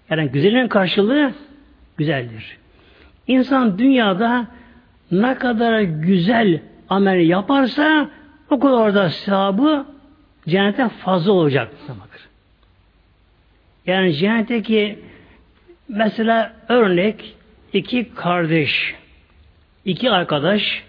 Yani 0.10 0.30
güzelin 0.30 0.68
karşılığı 0.68 1.34
güzeldir. 1.97 2.58
İnsan 3.28 3.80
dünyada 3.80 4.47
ne 5.12 5.36
kadar 5.36 5.82
güzel 5.82 6.62
amel 6.89 7.30
yaparsa 7.30 8.10
o 8.49 8.60
kadar 8.60 8.95
da 8.95 9.10
sahabı 9.10 9.86
cennete 10.47 10.89
fazla 10.89 11.32
olacak. 11.32 11.72
Yani 13.86 14.14
cennetteki 14.14 14.99
mesela 15.88 16.53
örnek 16.70 17.36
iki 17.74 18.14
kardeş, 18.16 18.95
iki 19.86 20.12
arkadaş 20.12 20.84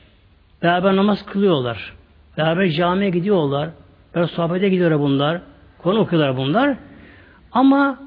beraber 0.62 0.96
namaz 0.96 1.26
kılıyorlar. 1.26 1.95
Beraber 2.38 2.68
camiye 2.68 3.10
gidiyorlar. 3.10 3.68
Beraber 4.14 4.28
sohbete 4.28 4.68
gidiyorlar 4.68 5.00
bunlar. 5.00 5.40
Konu 5.78 5.98
okuyorlar 5.98 6.36
bunlar. 6.36 6.76
Ama 7.52 7.98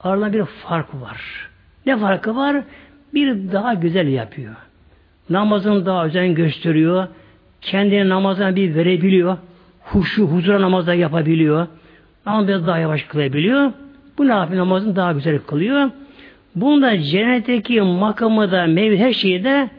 aralarında 0.00 0.32
bir 0.32 0.44
fark 0.44 0.94
var. 0.94 1.48
Ne 1.86 1.96
farkı 1.96 2.36
var? 2.36 2.62
Bir 3.14 3.52
daha 3.52 3.74
güzel 3.74 4.08
yapıyor. 4.08 4.54
Namazını 5.30 5.86
daha 5.86 6.06
özen 6.06 6.34
gösteriyor. 6.34 7.06
kendini 7.60 8.08
namazına 8.08 8.56
bir 8.56 8.74
verebiliyor. 8.74 9.36
Huşu, 9.80 10.26
huzura 10.26 10.60
namazda 10.60 10.94
yapabiliyor. 10.94 11.66
Ama 12.26 12.48
biraz 12.48 12.66
daha 12.66 12.78
yavaş 12.78 13.02
kılabiliyor. 13.02 13.72
Bu 14.18 14.28
ne 14.28 14.32
yapıyor? 14.32 14.60
Namazını 14.60 14.96
daha 14.96 15.12
güzel 15.12 15.38
kılıyor. 15.38 15.90
Bunda 16.54 17.02
cennetteki 17.02 17.80
makamı 17.80 18.50
da 18.50 18.66
meyve 18.66 18.98
her 18.98 19.12
şeyi 19.12 19.44
de 19.44 19.70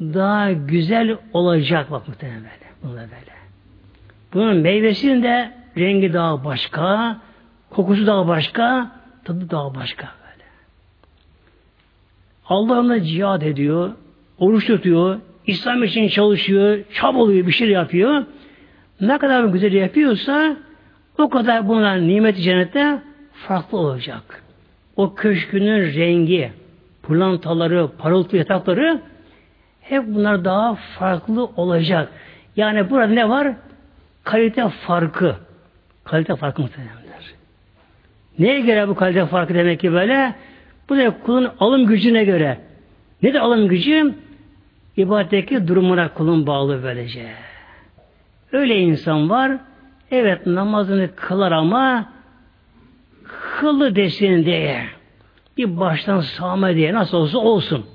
daha 0.00 0.52
güzel 0.52 1.16
olacak 1.32 1.90
bak 1.90 2.08
muhtemelen 2.08 2.40
böyle. 2.40 2.69
Bunda 2.82 2.96
böyle. 2.96 3.40
Bunun 4.34 4.56
meyvesinin 4.56 5.22
de 5.22 5.52
rengi 5.76 6.12
daha 6.12 6.44
başka, 6.44 7.16
kokusu 7.70 8.06
daha 8.06 8.28
başka, 8.28 8.90
tadı 9.24 9.50
daha 9.50 9.74
başka 9.74 10.06
böyle. 10.06 10.44
Allah 12.46 12.80
ona 12.80 13.02
cihad 13.02 13.42
ediyor, 13.42 13.92
oruç 14.38 14.66
tutuyor, 14.66 15.20
İslam 15.46 15.84
için 15.84 16.08
çalışıyor, 16.08 16.78
çabalıyor, 16.92 17.46
bir 17.46 17.52
şey 17.52 17.68
yapıyor. 17.68 18.24
Ne 19.00 19.18
kadar 19.18 19.44
güzel 19.44 19.72
yapıyorsa 19.72 20.56
o 21.18 21.28
kadar 21.28 21.68
bunların 21.68 22.08
nimeti 22.08 22.42
cennette 22.42 23.02
farklı 23.32 23.78
olacak. 23.78 24.44
O 24.96 25.14
köşkünün 25.14 25.94
rengi, 25.94 26.52
pırlantaları, 27.02 27.88
parıltı 27.98 28.36
yatakları 28.36 29.00
hep 29.80 30.06
bunlar 30.06 30.44
daha 30.44 30.74
farklı 30.74 31.44
olacak. 31.44 32.12
Yani 32.60 32.90
burada 32.90 33.06
ne 33.06 33.28
var? 33.28 33.48
Kalite 34.24 34.68
farkı. 34.68 35.36
Kalite 36.04 36.36
farkı 36.36 36.62
muhtemelenler. 36.62 37.34
Neye 38.38 38.60
göre 38.60 38.88
bu 38.88 38.94
kalite 38.94 39.26
farkı 39.26 39.54
demek 39.54 39.80
ki 39.80 39.92
böyle? 39.92 40.34
Bu 40.88 40.96
da 40.96 41.18
kulun 41.20 41.50
alım 41.60 41.86
gücüne 41.86 42.24
göre. 42.24 42.58
Ne 43.22 43.34
de 43.34 43.40
alım 43.40 43.68
gücü? 43.68 44.14
İbadetteki 44.96 45.68
durumuna 45.68 46.14
kulun 46.14 46.46
bağlı 46.46 46.82
böylece. 46.82 47.32
Öyle 48.52 48.78
insan 48.78 49.30
var, 49.30 49.52
evet 50.10 50.46
namazını 50.46 51.14
kılar 51.16 51.52
ama 51.52 52.12
kılı 53.58 53.96
desin 53.96 54.44
diye 54.44 54.84
bir 55.56 55.80
baştan 55.80 56.20
sağma 56.20 56.74
diye 56.74 56.94
nasıl 56.94 57.18
olsa 57.18 57.38
olsun. 57.38 57.86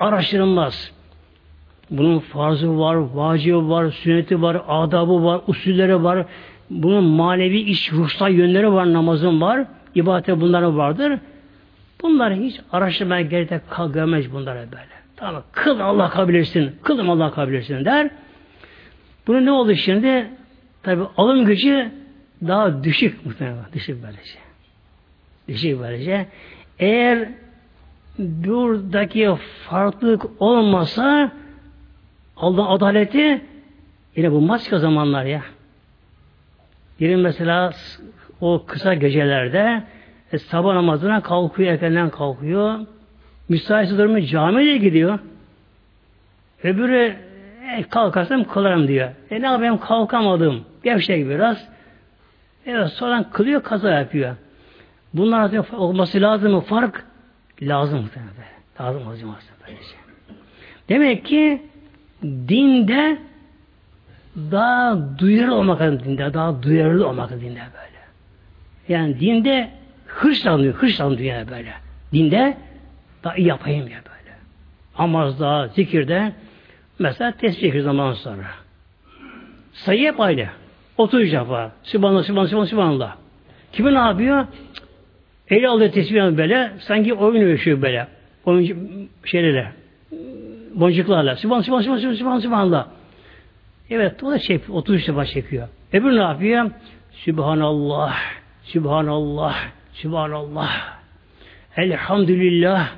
Araştırılmaz. 0.00 0.92
Bunun 1.90 2.18
farzı 2.18 2.78
var, 2.78 2.94
vacibi 2.94 3.68
var, 3.68 3.90
sünneti 3.90 4.42
var, 4.42 4.62
adabı 4.68 5.24
var, 5.24 5.40
usulleri 5.46 6.02
var. 6.02 6.26
Bunun 6.70 7.04
manevi 7.04 7.58
iç 7.58 7.92
ruhsal 7.92 8.32
yönleri 8.32 8.72
var, 8.72 8.92
namazın 8.92 9.40
var. 9.40 9.64
ibadete 9.94 10.40
bunları 10.40 10.76
vardır. 10.76 11.18
Bunları 12.02 12.34
hiç 12.34 12.60
araştırmaya 12.72 13.22
gerek 13.22 13.70
kalkamaz 13.70 14.32
bunlara 14.32 14.58
böyle. 14.58 15.00
Tamam, 15.16 15.42
kıl 15.52 15.80
Allah 15.80 16.10
kabul 16.10 16.34
etsin, 16.34 16.72
kılım 16.82 17.10
Allah 17.10 17.30
kabul 17.30 17.52
etsin 17.52 17.84
der. 17.84 18.10
Bunu 19.26 19.44
ne 19.44 19.50
oldu 19.50 19.74
şimdi? 19.74 20.26
Tabi 20.82 21.02
alım 21.16 21.44
gücü 21.44 21.90
daha 22.46 22.84
düşük 22.84 23.26
muhtemelen. 23.26 23.64
Düşük 23.74 24.02
böylece. 24.02 24.38
Düşük 25.48 25.80
böylece. 25.80 26.26
Eğer 26.78 27.28
buradaki 28.18 29.30
farklılık 29.68 30.22
olmasa 30.42 31.32
Allah 32.40 32.68
adaleti 32.68 33.44
yine 34.16 34.32
bu 34.32 34.40
maske 34.40 34.78
zamanlar 34.78 35.24
ya. 35.24 35.42
Biri 37.00 37.16
mesela 37.16 37.72
o 38.40 38.64
kısa 38.66 38.94
gecelerde 38.94 39.82
e, 40.32 40.38
sabah 40.38 40.74
namazına 40.74 41.22
kalkıyor, 41.22 41.72
erkenden 41.72 42.10
kalkıyor. 42.10 42.78
Müsaitse 43.48 43.98
durumu 43.98 44.20
camiye 44.20 44.76
gidiyor. 44.76 45.18
Öbürü 46.64 47.16
e, 47.76 47.82
kalkarsam 47.82 48.44
kılarım 48.44 48.88
diyor. 48.88 49.10
E 49.30 49.42
ne 49.42 49.46
yapayım 49.46 49.78
kalkamadım. 49.78 50.64
Gevşek 50.84 51.28
biraz. 51.28 51.68
Evet 52.66 52.88
sonra 52.88 53.30
kılıyor 53.32 53.62
kaza 53.62 53.90
yapıyor. 53.90 54.36
Bunlar 55.14 55.72
olması 55.72 56.20
lazım 56.20 56.52
mı? 56.52 56.60
Fark 56.60 57.06
lazım 57.62 58.00
muhtemelen. 58.00 58.32
Lazım 58.80 59.08
olacak 59.08 59.54
böylece. 59.66 59.94
Demek 60.88 61.24
ki 61.24 61.69
dinde 62.22 63.18
daha 64.36 64.98
duyarlı 65.18 65.54
olmak 65.54 65.80
dinde. 65.80 66.34
Daha 66.34 66.62
duyarlı 66.62 67.08
olmak 67.08 67.30
dinde 67.30 67.44
böyle. 67.44 68.00
Yani 68.88 69.20
dinde 69.20 69.70
hırslanıyor. 70.06 70.74
Hırslanıyor 70.74 71.20
yani 71.20 71.50
böyle. 71.50 71.72
Dinde 72.12 72.56
daha 73.24 73.36
iyi 73.36 73.46
yapayım 73.46 73.88
ya 73.88 73.98
böyle. 74.04 74.36
Namazda, 74.98 75.68
zikirde 75.68 76.32
mesela 76.98 77.32
tesbih 77.32 77.82
zaman 77.82 78.12
sonra. 78.12 78.46
Sayı 79.72 80.06
hep 80.06 80.20
aynı. 80.20 80.46
30 80.98 81.32
defa. 81.32 81.72
Sübhanallah, 81.82 82.22
Sübhanallah, 82.22 82.48
Sübhanallah, 82.48 82.66
Sübhanallah. 82.66 83.16
Kimi 83.72 83.94
ne 83.94 83.98
yapıyor? 83.98 84.46
Eli 85.48 85.68
alıyor 85.68 85.92
tesbihini 85.92 86.38
böyle. 86.38 86.72
Sanki 86.78 87.14
oyun 87.14 87.42
ölçüyor 87.42 87.82
böyle. 87.82 88.06
Oyuncu 88.44 88.76
şeylerle. 89.24 89.72
Boncuklarla. 90.74 91.36
Sübhanallah, 91.36 91.62
Sübhanallah, 91.62 91.82
Sübhanallah, 91.82 92.16
Sübhanallah, 92.16 92.40
Sübhanallah. 92.40 92.88
Evet, 93.90 94.22
o 94.22 94.30
da 94.30 94.38
şey, 94.38 94.60
33 94.68 95.08
defa 95.08 95.26
çekiyor. 95.26 95.68
Öbürü 95.92 96.16
ne 96.16 96.20
yapıyor? 96.20 96.70
Sübhanallah, 97.12 98.16
Sübhanallah, 98.62 99.56
Sübhanallah. 99.92 100.98
Elhamdülillah, 101.76 102.88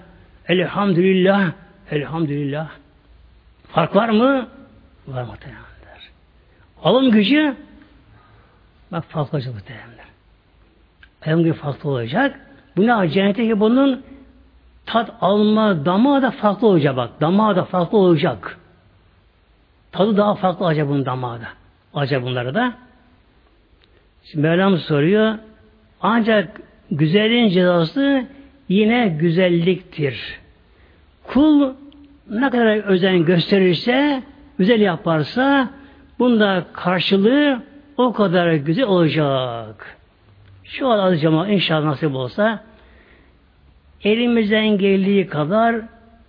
Elhamdülillah, 0.48 1.52
Elhamdülillah. 1.90 2.70
Fark 3.68 3.96
var 3.96 4.08
mı? 4.08 4.48
Var 5.08 5.22
muhtemelenler. 5.22 6.10
Alım 6.84 7.10
gücü 7.10 7.56
bak 8.92 9.04
farklı 9.04 9.38
olacak 9.38 9.54
muhtemelenler. 9.54 10.06
Alım 11.26 11.44
gücü 11.44 11.58
farklı 11.58 11.90
olacak. 11.90 12.40
Bu 12.76 12.86
ne? 12.86 13.10
Cennete 13.10 13.60
bunun 13.60 14.02
tat 14.92 15.10
alma 15.20 15.84
damağı 15.84 16.22
da 16.22 16.30
farklı 16.30 16.66
olacak 16.66 16.96
bak. 16.96 17.10
Damağı 17.20 17.56
da 17.56 17.64
farklı 17.64 17.98
olacak. 17.98 18.58
Tadı 19.92 20.16
daha 20.16 20.34
farklı 20.34 20.64
olacak 20.64 20.88
bunun 20.88 21.06
damağı 21.06 21.40
da. 21.40 21.48
Olacak 21.92 22.22
bunları 22.22 22.54
da. 22.54 22.72
Şimdi 24.24 24.48
Mevlam 24.48 24.78
soruyor. 24.78 25.34
Ancak 26.00 26.60
güzelliğin 26.90 27.48
cezası 27.48 28.26
yine 28.68 29.08
güzelliktir. 29.08 30.40
Kul 31.24 31.72
ne 32.30 32.50
kadar 32.50 32.76
özen 32.76 33.24
gösterirse, 33.24 34.22
güzel 34.58 34.80
yaparsa 34.80 35.68
bunda 36.18 36.64
karşılığı 36.72 37.62
o 37.96 38.12
kadar 38.12 38.52
güzel 38.52 38.84
olacak. 38.84 39.96
Şu 40.64 40.88
an 40.88 40.98
alacağım 40.98 41.50
inşallah 41.50 41.84
nasip 41.84 42.14
olsa 42.14 42.60
elimizden 44.04 44.78
geldiği 44.78 45.26
kadar 45.26 45.76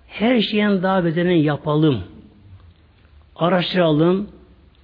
her 0.08 0.42
şeyin 0.42 0.84
daha 0.84 1.06
bedelini 1.06 1.44
yapalım. 1.44 2.04
Araştıralım, 3.36 4.30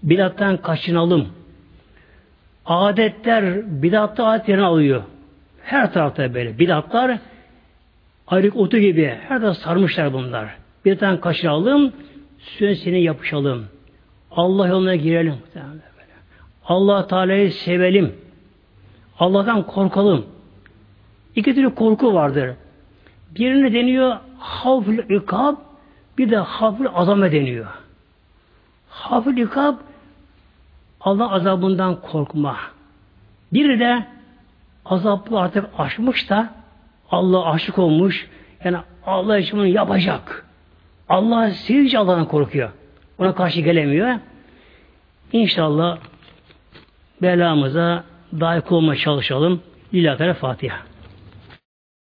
bidattan 0.04 0.58
kaçınalım. 0.58 1.28
Adetler 2.66 3.82
bidatta 3.82 4.26
adet 4.26 4.50
yerini 4.50 4.66
alıyor. 4.66 5.04
Her 5.64 5.94
tarafta 5.94 6.34
böyle. 6.34 6.60
Bidatlar 6.60 7.20
ayrık 8.28 8.56
otu 8.56 8.78
gibi 8.78 9.18
her 9.28 9.42
tarafta 9.42 9.62
sarmışlar 9.62 10.14
bunlar. 10.14 10.56
Bir 10.86 10.98
tane 10.98 11.20
kaçıralım, 11.20 11.94
sünnetine 12.40 13.00
yapışalım. 13.00 13.66
Allah 14.32 14.68
yoluna 14.68 14.96
girelim. 14.96 15.36
Allah 16.66 17.08
Teala'yı 17.08 17.52
sevelim. 17.52 18.16
Allah'tan 19.20 19.66
korkalım. 19.66 20.26
İki 21.36 21.56
türlü 21.56 21.76
korku 21.76 22.14
vardır. 22.14 22.56
Birini 23.36 23.74
deniyor 23.74 24.18
havfül 24.40 25.16
ikab, 25.16 25.56
bir 26.18 26.30
de 26.30 26.38
havfül 26.38 26.88
azame 26.94 27.32
deniyor. 27.32 27.68
Havfül 28.90 29.38
ikab 29.38 29.76
Allah 31.02 31.32
azabından 31.32 32.02
korkma. 32.02 32.58
Biri 33.54 33.80
de 33.80 34.06
azaplı 34.86 35.40
artık 35.40 35.66
aşmış 35.78 36.30
da 36.30 36.54
Allah 37.12 37.52
aşık 37.52 37.80
olmuş. 37.80 38.30
Yani 38.64 38.78
Allah 39.06 39.38
için 39.38 39.60
bunu 39.60 39.68
yapacak. 39.68 40.46
Allah 41.10 41.52
sevdiği 41.52 42.00
Allah'tan 42.00 42.28
korkuyor. 42.28 42.72
Ona 43.18 43.36
karşı 43.36 43.62
gelemiyor. 43.62 44.16
İnşallah 45.32 45.98
belamıza 47.22 48.04
dayak 48.34 48.72
olmaya 48.72 49.00
çalışalım. 49.00 49.62
Lillahi 49.94 50.34
Fatiha. 50.34 50.89